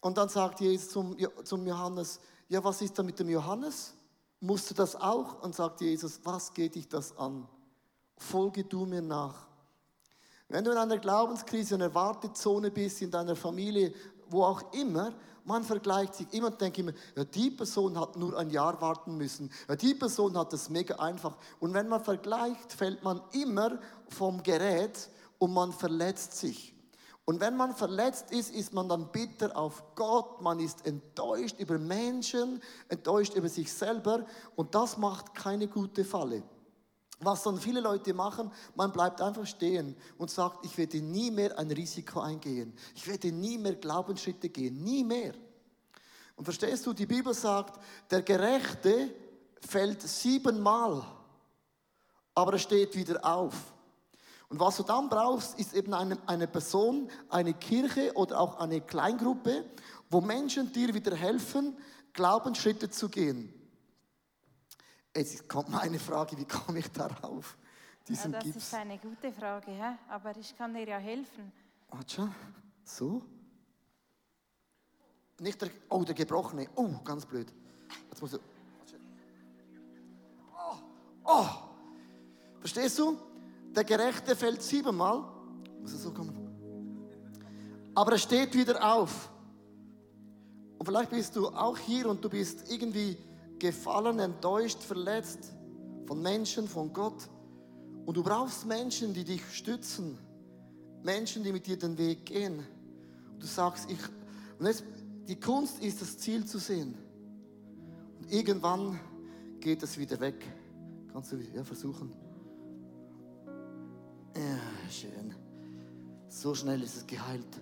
Und 0.00 0.18
dann 0.18 0.28
sagt 0.28 0.60
Jesus 0.60 0.90
zum, 0.90 1.16
zum 1.44 1.66
Johannes, 1.66 2.20
ja, 2.48 2.62
was 2.62 2.82
ist 2.82 2.98
da 2.98 3.02
mit 3.02 3.18
dem 3.18 3.30
Johannes? 3.30 3.94
Musst 4.40 4.68
du 4.70 4.74
das 4.74 4.96
auch? 4.96 5.42
Und 5.42 5.54
sagt 5.54 5.80
Jesus, 5.80 6.20
was 6.24 6.52
geht 6.52 6.74
dich 6.74 6.88
das 6.88 7.16
an? 7.16 7.48
Folge 8.18 8.64
du 8.64 8.84
mir 8.84 9.00
nach. 9.00 9.46
Wenn 10.52 10.64
du 10.64 10.70
in 10.70 10.76
einer 10.76 10.98
Glaubenskrise, 10.98 11.76
in 11.76 11.82
einer 11.82 11.94
Wartezone 11.94 12.70
bist, 12.70 13.00
in 13.00 13.10
deiner 13.10 13.34
Familie, 13.34 13.94
wo 14.28 14.44
auch 14.44 14.62
immer, 14.74 15.14
man 15.46 15.64
vergleicht 15.64 16.14
sich 16.14 16.26
immer 16.34 16.48
und 16.48 16.60
denkt 16.60 16.76
immer, 16.76 16.92
ja, 17.16 17.24
die 17.24 17.50
Person 17.50 17.98
hat 17.98 18.16
nur 18.16 18.36
ein 18.36 18.50
Jahr 18.50 18.78
warten 18.78 19.16
müssen. 19.16 19.50
Ja, 19.66 19.76
die 19.76 19.94
Person 19.94 20.36
hat 20.36 20.52
es 20.52 20.68
mega 20.68 20.96
einfach. 20.96 21.38
Und 21.58 21.72
wenn 21.72 21.88
man 21.88 22.04
vergleicht, 22.04 22.70
fällt 22.70 23.02
man 23.02 23.22
immer 23.32 23.78
vom 24.08 24.42
Gerät 24.42 25.08
und 25.38 25.54
man 25.54 25.72
verletzt 25.72 26.36
sich. 26.36 26.74
Und 27.24 27.40
wenn 27.40 27.56
man 27.56 27.74
verletzt 27.74 28.30
ist, 28.30 28.54
ist 28.54 28.74
man 28.74 28.90
dann 28.90 29.10
bitter 29.10 29.56
auf 29.56 29.82
Gott, 29.94 30.42
man 30.42 30.60
ist 30.60 30.84
enttäuscht 30.84 31.58
über 31.60 31.78
Menschen, 31.78 32.60
enttäuscht 32.90 33.34
über 33.36 33.48
sich 33.48 33.72
selber 33.72 34.26
und 34.54 34.74
das 34.74 34.98
macht 34.98 35.34
keine 35.34 35.66
gute 35.66 36.04
Falle. 36.04 36.42
Was 37.24 37.44
dann 37.44 37.58
viele 37.58 37.80
Leute 37.80 38.12
machen, 38.12 38.50
man 38.74 38.90
bleibt 38.90 39.20
einfach 39.20 39.46
stehen 39.46 39.96
und 40.18 40.30
sagt, 40.30 40.64
ich 40.64 40.76
werde 40.76 41.00
nie 41.00 41.30
mehr 41.30 41.56
ein 41.56 41.70
Risiko 41.70 42.20
eingehen. 42.20 42.74
Ich 42.96 43.06
werde 43.06 43.30
nie 43.30 43.58
mehr 43.58 43.76
Glaubensschritte 43.76 44.48
gehen. 44.48 44.82
Nie 44.82 45.04
mehr. 45.04 45.32
Und 46.34 46.44
verstehst 46.44 46.84
du, 46.84 46.92
die 46.92 47.06
Bibel 47.06 47.32
sagt, 47.32 47.80
der 48.10 48.22
Gerechte 48.22 49.14
fällt 49.60 50.02
siebenmal, 50.02 51.04
aber 52.34 52.54
er 52.54 52.58
steht 52.58 52.96
wieder 52.96 53.24
auf. 53.24 53.72
Und 54.48 54.58
was 54.58 54.76
du 54.76 54.82
dann 54.82 55.08
brauchst, 55.08 55.58
ist 55.58 55.72
eben 55.74 55.94
eine, 55.94 56.18
eine 56.26 56.48
Person, 56.48 57.08
eine 57.28 57.54
Kirche 57.54 58.12
oder 58.14 58.40
auch 58.40 58.58
eine 58.58 58.80
Kleingruppe, 58.80 59.64
wo 60.10 60.20
Menschen 60.20 60.72
dir 60.72 60.92
wieder 60.92 61.14
helfen, 61.14 61.76
Glaubensschritte 62.12 62.90
zu 62.90 63.08
gehen. 63.08 63.61
Jetzt 65.14 65.48
kommt 65.48 65.68
meine 65.68 65.98
Frage, 65.98 66.38
wie 66.38 66.44
komme 66.46 66.78
ich 66.78 66.90
darauf? 66.90 67.56
ja, 67.60 68.04
Diesen 68.08 68.32
das 68.32 68.44
Gips. 68.44 68.56
ist 68.56 68.74
eine 68.74 68.98
gute 68.98 69.30
Frage, 69.32 69.70
hä? 69.70 69.96
aber 70.08 70.36
ich 70.36 70.56
kann 70.56 70.72
dir 70.72 70.88
ja 70.88 70.98
helfen. 70.98 71.52
Warte 71.90 72.14
schon. 72.14 72.34
So? 72.84 73.22
Nicht 75.38 75.60
der, 75.60 75.70
oh, 75.88 76.02
der 76.04 76.14
Gebrochene. 76.14 76.68
Oh, 76.74 76.88
ganz 77.04 77.26
blöd. 77.26 77.52
Jetzt 78.08 78.22
muss 78.22 78.32
er. 78.32 78.40
Oh, 80.54 80.76
oh. 81.24 81.46
Verstehst 82.60 82.98
du? 82.98 83.18
Der 83.74 83.84
Gerechte 83.84 84.34
fällt 84.36 84.62
siebenmal. 84.62 85.24
Muss 85.80 85.92
er 85.92 85.98
so 85.98 86.12
kommen. 86.12 86.38
Aber 87.94 88.12
er 88.12 88.18
steht 88.18 88.54
wieder 88.54 88.82
auf. 88.94 89.30
Und 90.78 90.86
vielleicht 90.86 91.10
bist 91.10 91.36
du 91.36 91.48
auch 91.48 91.76
hier 91.76 92.08
und 92.08 92.24
du 92.24 92.30
bist 92.30 92.70
irgendwie 92.70 93.18
gefallen, 93.62 94.18
enttäuscht, 94.18 94.82
verletzt 94.82 95.52
von 96.06 96.20
Menschen, 96.20 96.66
von 96.66 96.92
Gott. 96.92 97.28
Und 98.04 98.16
du 98.16 98.22
brauchst 98.24 98.66
Menschen, 98.66 99.14
die 99.14 99.22
dich 99.22 99.42
stützen. 99.54 100.18
Menschen, 101.04 101.44
die 101.44 101.52
mit 101.52 101.68
dir 101.68 101.78
den 101.78 101.96
Weg 101.96 102.26
gehen. 102.26 102.58
Und 103.32 103.42
du 103.42 103.46
sagst, 103.46 103.88
ich. 103.88 104.00
Und 104.58 104.66
jetzt, 104.66 104.82
die 105.28 105.38
Kunst 105.38 105.80
ist, 105.80 106.02
das 106.02 106.18
Ziel 106.18 106.44
zu 106.44 106.58
sehen. 106.58 106.96
Und 108.18 108.32
irgendwann 108.32 108.98
geht 109.60 109.82
es 109.84 109.96
wieder 109.96 110.18
weg. 110.18 110.44
Kannst 111.12 111.30
du 111.30 111.36
ja 111.36 111.62
versuchen? 111.62 112.12
Ja, 114.34 114.90
schön. 114.90 115.34
So 116.28 116.52
schnell 116.52 116.82
ist 116.82 116.96
es 116.96 117.06
geheilt. 117.06 117.60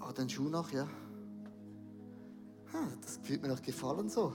Oh, 0.00 0.12
den 0.12 0.28
Schuh 0.28 0.48
noch, 0.48 0.70
ja. 0.72 0.86
Ah, 2.72 2.86
das 3.02 3.18
wird 3.28 3.42
mir 3.42 3.48
noch 3.48 3.62
gefallen 3.62 4.08
so. 4.08 4.32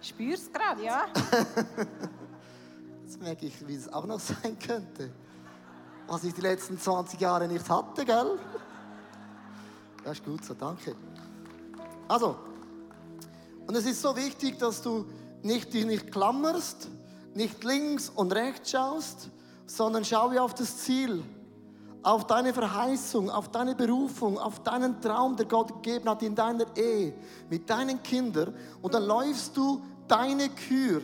Spürst 0.00 0.52
gerade, 0.52 0.84
ja? 0.84 1.06
Jetzt 3.02 3.20
merke 3.20 3.46
ich, 3.46 3.66
wie 3.66 3.74
es 3.74 3.92
auch 3.92 4.06
noch 4.06 4.20
sein 4.20 4.58
könnte. 4.58 5.10
Was 6.06 6.24
ich 6.24 6.34
die 6.34 6.40
letzten 6.40 6.78
20 6.78 7.20
Jahre 7.20 7.46
nicht 7.48 7.68
hatte, 7.68 8.04
gell? 8.04 8.38
Das 10.04 10.18
ist 10.18 10.24
gut 10.24 10.44
so, 10.44 10.54
danke. 10.54 10.94
Also, 12.08 12.36
und 13.66 13.76
es 13.76 13.86
ist 13.86 14.00
so 14.00 14.16
wichtig, 14.16 14.58
dass 14.58 14.82
du 14.82 15.06
nicht, 15.42 15.72
dich 15.72 15.84
nicht 15.86 16.10
klammerst, 16.10 16.88
nicht 17.34 17.62
links 17.62 18.10
und 18.10 18.32
rechts 18.32 18.70
schaust, 18.70 19.30
sondern 19.66 20.04
schau 20.04 20.30
auf 20.38 20.54
das 20.54 20.78
Ziel, 20.78 21.22
auf 22.02 22.26
deine 22.26 22.52
Verheißung, 22.52 23.30
auf 23.30 23.48
deine 23.48 23.74
Berufung, 23.74 24.38
auf 24.38 24.62
deinen 24.62 25.00
Traum, 25.00 25.36
der 25.36 25.46
Gott 25.46 25.82
gegeben 25.82 26.08
hat 26.08 26.22
in 26.22 26.34
deiner 26.34 26.64
Ehe, 26.76 27.14
mit 27.48 27.68
deinen 27.68 28.02
Kindern. 28.02 28.54
Und 28.80 28.94
dann 28.94 29.04
läufst 29.04 29.56
du 29.56 29.82
deine 30.08 30.48
Kür. 30.48 31.02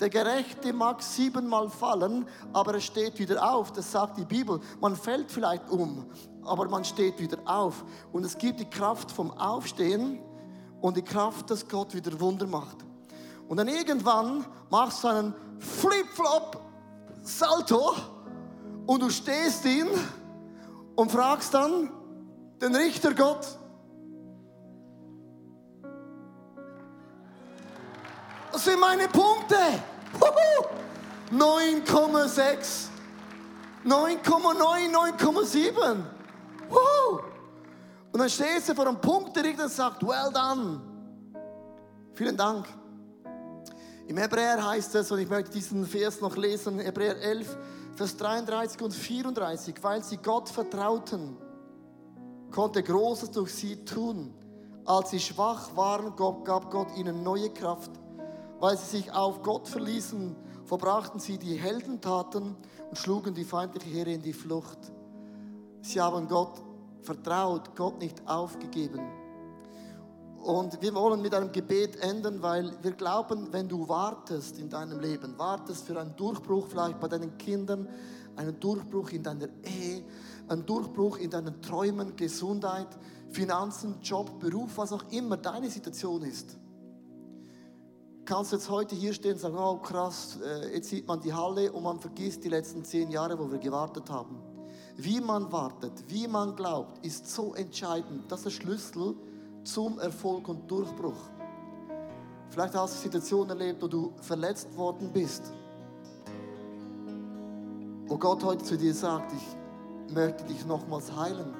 Der 0.00 0.08
Gerechte 0.08 0.72
mag 0.72 1.02
siebenmal 1.02 1.68
fallen, 1.68 2.26
aber 2.52 2.74
er 2.74 2.80
steht 2.80 3.18
wieder 3.18 3.52
auf. 3.52 3.72
Das 3.72 3.90
sagt 3.90 4.16
die 4.16 4.24
Bibel. 4.24 4.60
Man 4.80 4.96
fällt 4.96 5.30
vielleicht 5.30 5.68
um, 5.70 6.06
aber 6.44 6.68
man 6.68 6.84
steht 6.84 7.18
wieder 7.18 7.38
auf. 7.44 7.84
Und 8.12 8.24
es 8.24 8.38
gibt 8.38 8.60
die 8.60 8.70
Kraft 8.70 9.10
vom 9.10 9.32
Aufstehen 9.32 10.20
und 10.80 10.96
die 10.96 11.02
Kraft, 11.02 11.50
dass 11.50 11.66
Gott 11.66 11.94
wieder 11.94 12.18
Wunder 12.20 12.46
macht. 12.46 12.76
Und 13.48 13.56
dann 13.56 13.68
irgendwann 13.68 14.46
machst 14.70 15.02
du 15.02 15.08
einen 15.08 15.34
Flip-Flop-Salto 15.58 17.96
und 18.86 19.02
du 19.02 19.10
stehst 19.10 19.64
ihn 19.64 19.88
und 20.98 21.12
fragst 21.12 21.54
dann 21.54 21.92
den 22.60 22.74
Richter 22.74 23.14
Gott, 23.14 23.46
das 28.50 28.64
sind 28.64 28.80
meine 28.80 29.06
Punkte. 29.06 29.54
Huhu. 30.20 30.66
9,6, 31.30 32.88
9,9, 33.84 34.90
9,7. 35.22 35.96
Wuhu. 36.68 37.20
Und 38.10 38.18
dann 38.18 38.28
stehst 38.28 38.68
du 38.68 38.74
vor 38.74 38.88
einem 38.88 39.00
Punkterichter 39.00 39.64
und 39.64 39.70
sagst, 39.70 40.02
well 40.02 40.32
done. 40.32 40.80
Vielen 42.14 42.36
Dank. 42.36 42.66
Im 44.08 44.16
Hebräer 44.16 44.66
heißt 44.68 44.96
es, 44.96 45.12
und 45.12 45.20
ich 45.20 45.28
möchte 45.28 45.52
diesen 45.52 45.86
Vers 45.86 46.20
noch 46.20 46.36
lesen, 46.36 46.80
Hebräer 46.80 47.20
11, 47.22 47.56
Vers 47.98 48.16
33 48.16 48.80
und 48.80 48.94
34, 48.94 49.74
weil 49.82 50.04
sie 50.04 50.18
Gott 50.18 50.48
vertrauten, 50.48 51.36
konnte 52.52 52.80
Großes 52.80 53.32
durch 53.32 53.52
sie 53.52 53.84
tun. 53.84 54.32
Als 54.84 55.10
sie 55.10 55.18
schwach 55.18 55.74
waren, 55.74 56.14
gab 56.14 56.70
Gott 56.70 56.96
ihnen 56.96 57.24
neue 57.24 57.50
Kraft. 57.50 57.90
Weil 58.60 58.76
sie 58.76 58.98
sich 58.98 59.12
auf 59.12 59.42
Gott 59.42 59.66
verließen, 59.66 60.36
verbrachten 60.64 61.18
sie 61.18 61.38
die 61.38 61.56
Heldentaten 61.56 62.54
und 62.88 62.96
schlugen 62.96 63.34
die 63.34 63.42
feindliche 63.42 63.90
Heere 63.90 64.12
in 64.12 64.22
die 64.22 64.32
Flucht. 64.32 64.78
Sie 65.82 66.00
haben 66.00 66.28
Gott 66.28 66.62
vertraut, 67.02 67.74
Gott 67.74 67.98
nicht 67.98 68.22
aufgegeben. 68.28 69.00
Und 70.42 70.80
wir 70.80 70.94
wollen 70.94 71.20
mit 71.20 71.34
einem 71.34 71.50
Gebet 71.50 71.96
enden, 71.96 72.40
weil 72.42 72.72
wir 72.82 72.92
glauben, 72.92 73.48
wenn 73.52 73.68
du 73.68 73.88
wartest 73.88 74.58
in 74.58 74.68
deinem 74.68 75.00
Leben, 75.00 75.36
wartest 75.36 75.84
für 75.84 75.98
einen 75.98 76.14
Durchbruch 76.16 76.66
vielleicht 76.68 77.00
bei 77.00 77.08
deinen 77.08 77.36
Kindern, 77.38 77.88
einen 78.36 78.58
Durchbruch 78.60 79.10
in 79.10 79.22
deiner 79.22 79.48
Ehe, 79.64 80.04
einen 80.46 80.64
Durchbruch 80.64 81.18
in 81.18 81.30
deinen 81.30 81.60
Träumen, 81.60 82.14
Gesundheit, 82.14 82.88
Finanzen, 83.30 83.96
Job, 84.00 84.38
Beruf, 84.38 84.76
was 84.76 84.92
auch 84.92 85.04
immer 85.10 85.36
deine 85.36 85.68
Situation 85.68 86.22
ist. 86.22 86.56
Kannst 88.24 88.52
du 88.52 88.56
jetzt 88.56 88.70
heute 88.70 88.94
hier 88.94 89.12
stehen 89.12 89.32
und 89.32 89.38
sagen, 89.40 89.56
oh 89.58 89.78
krass, 89.78 90.38
äh, 90.44 90.74
jetzt 90.74 90.88
sieht 90.88 91.06
man 91.06 91.20
die 91.20 91.32
Halle 91.32 91.72
und 91.72 91.82
man 91.82 91.98
vergisst 91.98 92.44
die 92.44 92.48
letzten 92.48 92.84
zehn 92.84 93.10
Jahre, 93.10 93.38
wo 93.38 93.50
wir 93.50 93.58
gewartet 93.58 94.08
haben. 94.10 94.38
Wie 94.96 95.20
man 95.20 95.50
wartet, 95.50 95.92
wie 96.08 96.28
man 96.28 96.54
glaubt, 96.54 97.04
ist 97.04 97.28
so 97.28 97.54
entscheidend. 97.54 98.30
Das 98.30 98.40
ist 98.40 98.44
der 98.46 98.50
Schlüssel 98.50 99.14
zum 99.72 99.98
Erfolg 99.98 100.48
und 100.48 100.70
Durchbruch. 100.70 101.28
Vielleicht 102.48 102.74
hast 102.74 102.94
du 102.94 103.02
Situationen 103.02 103.50
erlebt, 103.50 103.82
wo 103.82 103.88
du 103.88 104.12
verletzt 104.20 104.74
worden 104.76 105.10
bist. 105.12 105.52
Wo 108.06 108.16
Gott 108.16 108.42
heute 108.42 108.64
zu 108.64 108.78
dir 108.78 108.94
sagt, 108.94 109.32
ich 109.32 110.14
möchte 110.14 110.44
dich 110.44 110.64
nochmals 110.64 111.14
heilen. 111.14 111.54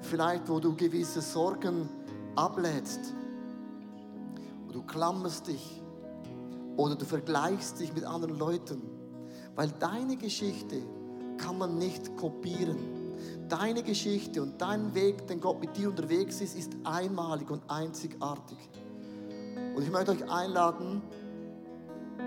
Vielleicht, 0.00 0.48
wo 0.48 0.58
du 0.58 0.74
gewisse 0.74 1.20
Sorgen 1.20 1.88
ablädst. 2.34 3.12
Wo 4.66 4.72
du 4.72 4.82
klammerst 4.82 5.48
dich. 5.48 5.82
Oder 6.78 6.96
du 6.96 7.04
vergleichst 7.04 7.78
dich 7.78 7.92
mit 7.92 8.04
anderen 8.04 8.38
Leuten. 8.38 8.80
Weil 9.54 9.70
deine 9.78 10.16
Geschichte 10.16 10.82
kann 11.36 11.58
man 11.58 11.76
nicht 11.76 12.16
kopieren. 12.16 13.01
Deine 13.48 13.82
Geschichte 13.82 14.42
und 14.42 14.60
dein 14.60 14.94
Weg, 14.94 15.26
den 15.26 15.40
Gott 15.40 15.60
mit 15.60 15.76
dir 15.76 15.88
unterwegs 15.90 16.40
ist, 16.40 16.56
ist 16.56 16.72
einmalig 16.84 17.50
und 17.50 17.62
einzigartig. 17.68 18.58
Und 19.74 19.82
ich 19.82 19.90
möchte 19.90 20.12
euch 20.12 20.30
einladen, 20.30 21.02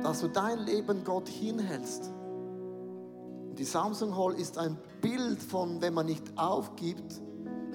dass 0.03 0.21
du 0.21 0.27
dein 0.27 0.60
Leben 0.60 1.03
Gott 1.03 1.27
hinhältst. 1.27 2.12
Und 3.49 3.60
die 3.60 3.63
Samsung 3.63 4.15
Hall 4.15 4.34
ist 4.34 4.58
ein 4.58 4.77
Bild 5.01 5.41
von, 5.41 5.81
wenn 5.81 5.93
man 5.93 6.05
nicht 6.05 6.38
aufgibt, 6.38 7.21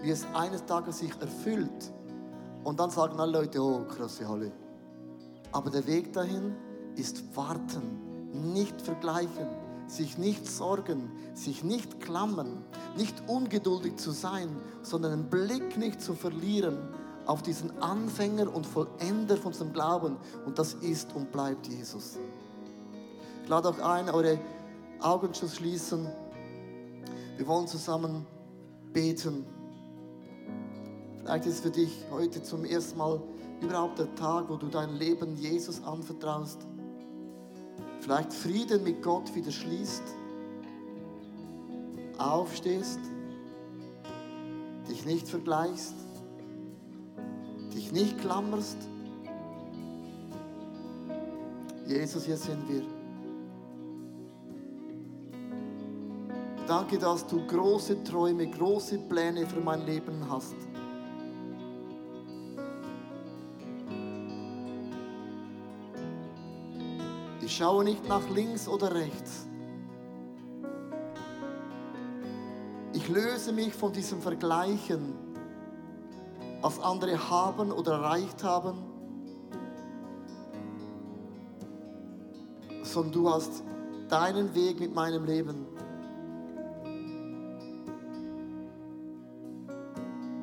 wie 0.03 0.11
es 0.11 0.27
eines 0.35 0.65
Tages 0.67 0.99
sich 0.99 1.13
erfüllt. 1.21 1.93
Und 2.65 2.79
dann 2.79 2.91
sagen 2.91 3.19
alle 3.19 3.41
Leute, 3.41 3.63
oh, 3.63 3.85
krasse 3.85 4.29
Halle. 4.29 4.53
Aber 5.53 5.71
der 5.71 5.87
Weg 5.87 6.13
dahin 6.13 6.55
ist 6.97 7.35
warten, 7.37 7.83
nicht 8.53 8.81
vergleichen, 8.83 9.49
sich 9.91 10.19
nicht 10.19 10.47
sorgen, 10.47 11.11
sich 11.35 11.65
nicht 11.65 12.01
klammern, 12.01 12.65
nicht 12.97 13.23
ungeduldig 13.29 13.97
zu 13.97 14.13
sein, 14.13 14.49
sondern 14.83 15.13
den 15.13 15.31
Blick 15.31 15.77
nicht 15.77 16.01
zu 16.01 16.15
verlieren 16.15 16.79
auf 17.27 17.43
diesen 17.43 17.83
Anfänger 17.83 18.55
und 18.55 18.67
Vollender 18.67 19.37
von 19.37 19.49
unserem 19.49 19.73
Glauben. 19.73 20.17
Und 20.47 20.59
das 20.59 20.75
ist 20.75 21.15
und 21.15 21.33
bleibt 21.33 21.67
Jesus. 21.67 22.19
Ich 23.43 23.49
lade 23.49 23.69
auch 23.69 23.79
ein, 23.79 24.09
eure 24.11 24.39
Augen 25.01 25.35
zu 25.35 25.49
schließen. 25.49 26.09
Wir 27.37 27.47
wollen 27.47 27.67
zusammen 27.67 28.27
beten. 28.93 29.45
Vielleicht 31.19 31.47
ist 31.47 31.61
für 31.61 31.71
dich 31.71 32.05
heute 32.11 32.43
zum 32.43 32.65
ersten 32.65 32.99
Mal 32.99 33.21
überhaupt 33.61 33.99
der 33.99 34.15
Tag, 34.15 34.49
wo 34.49 34.57
du 34.57 34.69
dein 34.69 34.95
Leben 34.95 35.37
Jesus 35.37 35.83
anvertraust. 35.83 36.67
Vielleicht 38.01 38.33
Frieden 38.33 38.83
mit 38.83 39.03
Gott 39.03 39.35
wieder 39.35 39.51
schließt. 39.51 40.03
Aufstehst, 42.19 43.01
dich 44.89 45.07
nicht 45.07 45.29
vergleichst, 45.29 45.95
dich 47.75 47.93
nicht 47.93 48.19
klammerst. 48.21 48.77
Jesus, 51.87 52.25
hier 52.25 52.37
sind 52.37 52.69
wir. 52.69 52.83
Danke, 56.67 56.99
dass 56.99 57.27
du 57.27 57.45
große 57.47 58.05
Träume, 58.05 58.49
große 58.49 58.99
Pläne 58.99 59.47
für 59.47 59.61
mein 59.61 59.85
Leben 59.87 60.31
hast. 60.31 60.55
Schaue 67.61 67.85
nicht 67.85 68.09
nach 68.09 68.27
links 68.31 68.67
oder 68.67 68.95
rechts. 68.95 69.47
Ich 72.95 73.07
löse 73.07 73.53
mich 73.53 73.75
von 73.75 73.93
diesem 73.93 74.23
Vergleichen, 74.23 75.13
was 76.63 76.81
andere 76.81 77.29
haben 77.29 77.71
oder 77.71 77.93
erreicht 77.93 78.43
haben, 78.43 78.79
sondern 82.83 83.13
du 83.13 83.29
hast 83.29 83.63
deinen 84.09 84.55
Weg 84.55 84.81
mit 84.81 84.95
meinem 84.95 85.27
Leben. 85.27 85.67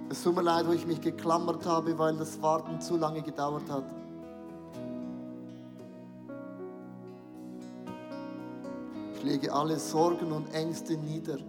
Es 0.09 0.21
tut 0.21 0.35
mir 0.35 0.43
leid, 0.43 0.67
wo 0.67 0.71
ich 0.71 0.85
mich 0.85 1.01
geklammert 1.01 1.65
habe, 1.65 1.97
weil 1.97 2.15
das 2.15 2.39
Warten 2.43 2.79
zu 2.79 2.95
lange 2.95 3.23
gedauert 3.23 3.67
hat. 3.71 3.85
Ich 9.17 9.23
lege 9.23 9.51
alle 9.51 9.79
Sorgen 9.79 10.31
und 10.31 10.53
Ängste 10.53 10.95
nieder. 10.95 11.39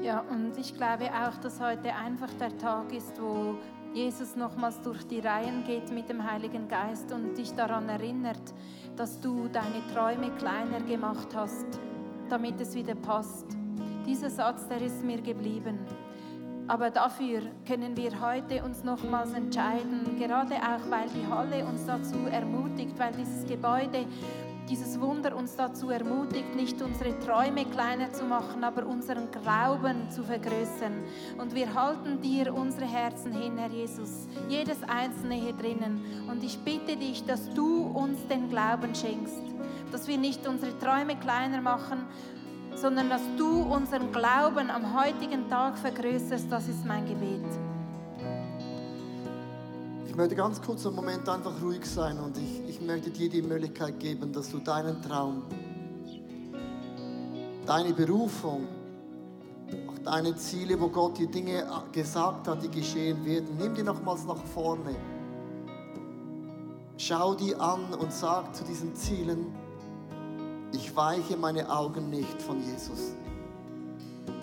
Ja, 0.00 0.20
und 0.30 0.56
ich 0.58 0.74
glaube 0.74 1.06
auch, 1.06 1.36
dass 1.40 1.60
heute 1.60 1.92
einfach 1.92 2.30
der 2.38 2.56
Tag 2.56 2.92
ist, 2.92 3.20
wo 3.20 3.56
Jesus 3.92 4.36
nochmals 4.36 4.80
durch 4.82 5.04
die 5.08 5.18
Reihen 5.18 5.64
geht 5.64 5.90
mit 5.90 6.08
dem 6.08 6.22
Heiligen 6.22 6.68
Geist 6.68 7.12
und 7.12 7.36
dich 7.36 7.52
daran 7.54 7.88
erinnert, 7.88 8.54
dass 8.96 9.20
du 9.20 9.48
deine 9.48 9.84
Träume 9.92 10.30
kleiner 10.38 10.80
gemacht 10.80 11.34
hast, 11.34 11.66
damit 12.28 12.60
es 12.60 12.74
wieder 12.74 12.94
passt. 12.94 13.46
Dieser 14.06 14.30
Satz, 14.30 14.68
der 14.68 14.82
ist 14.82 15.02
mir 15.04 15.20
geblieben. 15.20 15.80
Aber 16.68 16.90
dafür 16.90 17.42
können 17.66 17.96
wir 17.96 18.20
heute 18.20 18.62
uns 18.64 18.84
nochmals 18.84 19.32
entscheiden, 19.34 20.16
gerade 20.18 20.54
auch 20.56 20.90
weil 20.90 21.08
die 21.08 21.26
Halle 21.26 21.66
uns 21.66 21.86
dazu 21.86 22.16
ermutigt, 22.30 22.98
weil 22.98 23.12
dieses 23.12 23.44
Gebäude, 23.46 24.06
dieses 24.68 25.00
Wunder 25.00 25.36
uns 25.36 25.56
dazu 25.56 25.90
ermutigt, 25.90 26.54
nicht 26.54 26.80
unsere 26.80 27.18
Träume 27.18 27.64
kleiner 27.64 28.12
zu 28.12 28.24
machen, 28.24 28.62
aber 28.62 28.86
unseren 28.86 29.30
Glauben 29.30 30.08
zu 30.10 30.22
vergrößern. 30.22 31.02
Und 31.38 31.54
wir 31.54 31.74
halten 31.74 32.20
dir 32.20 32.54
unsere 32.54 32.86
Herzen 32.86 33.32
hin, 33.32 33.58
Herr 33.58 33.70
Jesus, 33.70 34.28
jedes 34.48 34.82
einzelne 34.84 35.34
hier 35.34 35.54
drinnen. 35.54 36.00
Und 36.30 36.44
ich 36.44 36.58
bitte 36.60 36.96
dich, 36.96 37.24
dass 37.24 37.52
du 37.54 37.86
uns 37.88 38.26
den 38.28 38.48
Glauben 38.48 38.94
schenkst, 38.94 39.42
dass 39.90 40.06
wir 40.06 40.16
nicht 40.16 40.46
unsere 40.46 40.78
Träume 40.78 41.16
kleiner 41.16 41.60
machen, 41.60 42.06
sondern 42.82 43.08
dass 43.08 43.22
du 43.38 43.62
unseren 43.62 44.10
Glauben 44.10 44.68
am 44.68 45.00
heutigen 45.00 45.48
Tag 45.48 45.78
vergrößerst. 45.78 46.50
Das 46.50 46.66
ist 46.66 46.84
mein 46.84 47.06
Gebet. 47.06 47.46
Ich 50.08 50.16
möchte 50.16 50.34
ganz 50.34 50.60
kurz 50.60 50.84
einen 50.84 50.96
Moment 50.96 51.26
einfach 51.28 51.52
ruhig 51.62 51.86
sein 51.86 52.18
und 52.18 52.36
ich, 52.36 52.68
ich 52.68 52.80
möchte 52.80 53.10
dir 53.10 53.30
die 53.30 53.40
Möglichkeit 53.40 54.00
geben, 54.00 54.32
dass 54.32 54.50
du 54.50 54.58
deinen 54.58 55.00
Traum, 55.00 55.44
deine 57.64 57.94
Berufung, 57.94 58.66
auch 59.88 59.98
deine 60.04 60.34
Ziele, 60.34 60.78
wo 60.78 60.88
Gott 60.88 61.18
dir 61.18 61.28
Dinge 61.28 61.64
gesagt 61.92 62.48
hat, 62.48 62.62
die 62.64 62.68
geschehen 62.68 63.24
werden, 63.24 63.56
nimm 63.58 63.74
die 63.76 63.84
nochmals 63.84 64.26
nach 64.26 64.44
vorne. 64.52 64.96
Schau 66.98 67.34
die 67.34 67.54
an 67.54 67.94
und 67.94 68.12
sag 68.12 68.54
zu 68.56 68.64
diesen 68.64 68.94
Zielen, 68.96 69.61
ich 70.72 70.94
weiche 70.96 71.36
meine 71.36 71.70
Augen 71.70 72.10
nicht 72.10 72.40
von 72.42 72.62
Jesus. 72.62 73.12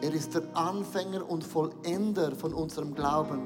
Er 0.02 0.14
ist 0.14 0.34
der 0.34 0.44
Anfänger 0.54 1.30
und 1.30 1.44
Vollender 1.44 2.32
von 2.36 2.54
unserem 2.54 2.94
Glauben. 2.94 3.42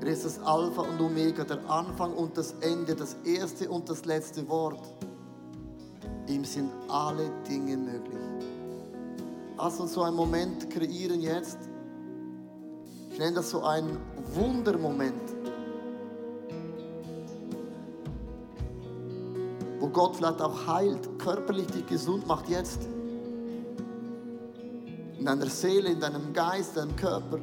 Er 0.00 0.06
ist 0.06 0.24
das 0.24 0.40
Alpha 0.40 0.82
und 0.82 1.00
Omega, 1.00 1.44
der 1.44 1.68
Anfang 1.70 2.12
und 2.14 2.36
das 2.36 2.54
Ende, 2.60 2.94
das 2.94 3.16
erste 3.24 3.68
und 3.68 3.88
das 3.88 4.04
letzte 4.04 4.48
Wort. 4.48 4.80
Ihm 6.26 6.44
sind 6.44 6.70
alle 6.88 7.30
Dinge 7.48 7.76
möglich. 7.76 8.18
Lass 9.56 9.78
uns 9.78 9.92
so 9.92 10.02
einen 10.02 10.16
Moment 10.16 10.70
kreieren 10.70 11.20
jetzt. 11.20 11.58
Ich 13.10 13.18
nenne 13.18 13.36
das 13.36 13.50
so 13.50 13.62
ein 13.62 13.98
Wundermoment. 14.34 15.31
Gott 19.92 20.16
vielleicht 20.16 20.40
auch 20.40 20.66
heilt, 20.66 21.18
körperlich 21.18 21.66
dich 21.66 21.86
gesund 21.86 22.26
macht 22.26 22.48
jetzt. 22.48 22.80
In 25.18 25.24
deiner 25.24 25.46
Seele, 25.46 25.90
in 25.90 26.00
deinem 26.00 26.32
Geist, 26.32 26.76
in 26.76 26.82
deinem 26.82 26.96
Körper. 26.96 27.38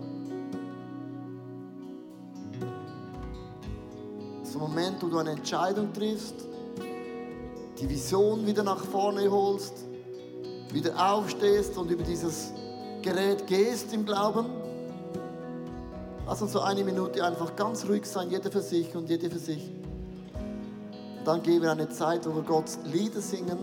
Ein 4.60 4.68
Moment, 4.68 5.02
wo 5.02 5.08
du 5.08 5.18
eine 5.20 5.32
Entscheidung 5.32 5.94
triffst, 5.94 6.36
die 7.80 7.90
Vision 7.90 8.46
wieder 8.46 8.62
nach 8.62 8.84
vorne 8.84 9.32
holst, 9.32 9.86
wieder 10.74 11.14
aufstehst 11.14 11.78
und 11.78 11.90
über 11.90 12.04
dieses 12.04 12.52
Gerät 13.02 13.48
gehst 13.48 13.94
im 13.94 14.06
Glauben. 14.06 14.48
Lass 16.28 16.42
uns 16.42 16.52
so 16.52 16.60
eine 16.60 16.84
Minute 16.84 17.24
einfach 17.24 17.56
ganz 17.56 17.88
ruhig 17.88 18.06
sein, 18.06 18.30
jeder 18.30 18.52
für 18.52 18.62
sich 18.62 18.94
und 18.98 19.10
jede 19.10 19.30
für 19.30 19.40
sich. 19.40 19.79
Dann 21.30 21.44
gehen 21.44 21.62
wir 21.62 21.72
eine 21.72 21.88
Zeit, 21.88 22.26
wo 22.26 22.34
wir 22.34 22.42
Gott 22.42 22.66
Lieder 22.86 23.22
singen. 23.22 23.60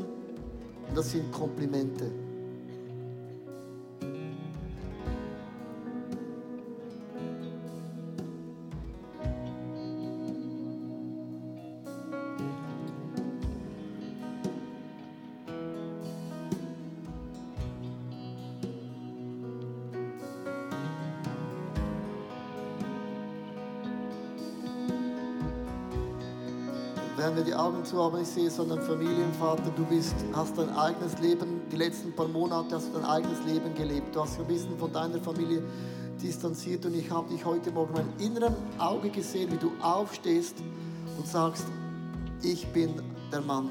Und 0.89 0.97
das 0.97 1.11
sind 1.11 1.33
Komplimente. 1.33 2.13
Augen 27.59 27.85
zu 27.85 28.03
haben, 28.03 28.21
ich 28.21 28.29
sehe 28.29 28.51
so 28.51 28.63
einen 28.63 28.81
Familienvater, 28.81 29.71
du 29.77 29.85
bist, 29.85 30.15
hast 30.33 30.57
dein 30.59 30.71
eigenes 30.77 31.19
Leben, 31.19 31.61
die 31.71 31.77
letzten 31.77 32.13
paar 32.15 32.29
Monate 32.29 32.75
hast 32.75 32.89
du 32.89 32.99
dein 32.99 33.05
eigenes 33.05 33.45
Leben 33.45 33.75
gelebt. 33.75 34.15
Du 34.15 34.21
hast 34.21 34.39
ein 34.39 34.47
bisschen 34.47 34.79
von 34.79 34.93
deiner 34.93 35.19
Familie 35.19 35.63
distanziert 36.23 36.85
und 36.87 36.95
ich 36.95 37.11
habe 37.11 37.29
dich 37.29 37.45
heute 37.45 37.71
Morgen 37.71 37.95
mein 37.95 38.09
inneren 38.19 38.55
Auge 38.79 39.11
gesehen, 39.11 39.51
wie 39.53 39.57
du 39.57 39.73
aufstehst 39.81 40.57
und 41.17 41.27
sagst, 41.27 41.67
ich 42.43 42.67
bin 42.69 43.03
der 43.33 43.41
Mann. 43.41 43.69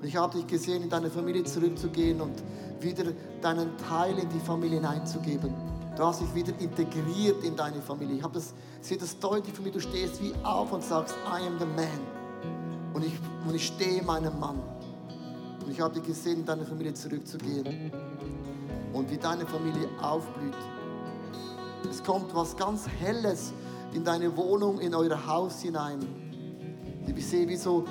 Und 0.00 0.06
ich 0.06 0.16
habe 0.16 0.36
dich 0.36 0.46
gesehen, 0.46 0.82
in 0.82 0.90
deine 0.90 1.10
Familie 1.10 1.44
zurückzugehen 1.44 2.20
und 2.20 2.42
wieder 2.80 3.04
deinen 3.42 3.76
Teil 3.78 4.18
in 4.18 4.28
die 4.28 4.40
Familie 4.40 4.76
hineinzugeben. 4.76 5.52
Du 5.96 6.04
hast 6.04 6.20
dich 6.20 6.32
wieder 6.34 6.52
integriert 6.60 7.42
in 7.42 7.56
deine 7.56 7.82
Familie. 7.82 8.16
Ich 8.16 8.22
habe 8.22 8.34
das, 8.34 8.54
sehe 8.80 8.96
das 8.96 9.18
deutlich 9.18 9.52
für 9.54 9.62
mich. 9.62 9.72
Du 9.72 9.80
stehst 9.80 10.22
wie 10.22 10.32
auf 10.44 10.72
und 10.72 10.84
sagst, 10.84 11.14
I 11.26 11.44
am 11.44 11.58
the 11.58 11.66
man. 11.66 12.17
Und 13.48 13.54
ich, 13.54 13.66
stehe 13.68 14.02
meinem 14.02 14.38
Mann. 14.38 14.60
Und 15.64 15.70
ich 15.70 15.80
habe 15.80 15.94
dich 15.94 16.02
gesehen, 16.02 16.40
in 16.40 16.44
deine 16.44 16.66
Familie 16.66 16.92
zurückzugehen. 16.92 17.90
Und 18.92 19.10
wie 19.10 19.16
deine 19.16 19.46
Familie 19.46 19.88
aufblüht. 20.02 20.54
Es 21.88 22.04
kommt 22.04 22.34
was 22.34 22.54
ganz 22.56 22.86
Helles 23.00 23.54
in 23.94 24.04
deine 24.04 24.36
Wohnung, 24.36 24.80
in 24.80 24.94
euer 24.94 25.26
Haus 25.26 25.62
hinein. 25.62 26.00
Ich 27.06 27.26
sehe 27.26 27.48
wie 27.48 27.56
so 27.56 27.84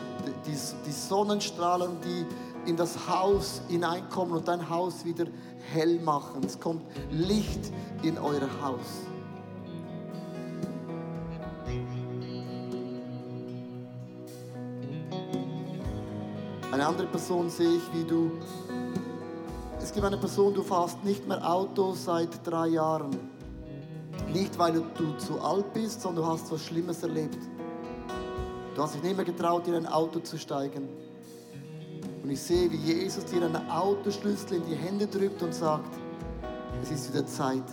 die, 0.46 0.56
die 0.86 0.92
Sonnenstrahlen, 0.92 1.98
die 2.02 2.70
in 2.70 2.78
das 2.78 3.10
Haus 3.10 3.62
hineinkommen 3.68 4.38
und 4.38 4.48
dein 4.48 4.70
Haus 4.70 5.06
wieder 5.06 5.26
hell 5.74 6.00
machen. 6.00 6.44
Es 6.46 6.60
kommt 6.60 6.84
Licht 7.10 7.72
in 8.04 8.20
euer 8.20 8.48
Haus. 8.62 9.07
Eine 16.78 16.86
andere 16.86 17.08
Person 17.08 17.50
sehe 17.50 17.78
ich, 17.78 17.92
wie 17.92 18.04
du. 18.04 18.30
Es 19.82 19.92
gibt 19.92 20.06
eine 20.06 20.16
Person, 20.16 20.54
du 20.54 20.62
fährst 20.62 21.04
nicht 21.04 21.28
mehr 21.28 21.44
Auto 21.44 21.96
seit 21.96 22.46
drei 22.46 22.68
Jahren. 22.68 23.18
Nicht, 24.32 24.60
weil 24.60 24.74
du 24.74 25.18
zu 25.18 25.42
alt 25.42 25.74
bist, 25.74 26.04
sondern 26.04 26.24
du 26.24 26.32
hast 26.32 26.52
was 26.52 26.64
Schlimmes 26.64 27.02
erlebt. 27.02 27.40
Du 28.76 28.84
hast 28.84 28.94
dich 28.94 29.02
nicht 29.02 29.16
mehr 29.16 29.26
getraut, 29.26 29.68
in 29.68 29.74
ein 29.74 29.88
Auto 29.88 30.20
zu 30.20 30.38
steigen. 30.38 30.88
Und 32.22 32.30
ich 32.30 32.40
sehe, 32.40 32.72
wie 32.72 32.76
Jesus 32.76 33.26
dir 33.26 33.44
einen 33.44 33.72
Autoschlüssel 33.72 34.58
in 34.58 34.66
die 34.68 34.76
Hände 34.76 35.08
drückt 35.08 35.42
und 35.42 35.56
sagt, 35.56 35.98
es 36.84 36.92
ist 36.92 37.12
wieder 37.12 37.26
Zeit, 37.26 37.66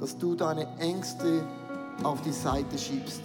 dass 0.00 0.16
du 0.16 0.34
deine 0.34 0.66
Ängste 0.78 1.46
auf 2.02 2.22
die 2.22 2.32
Seite 2.32 2.78
schiebst 2.78 3.20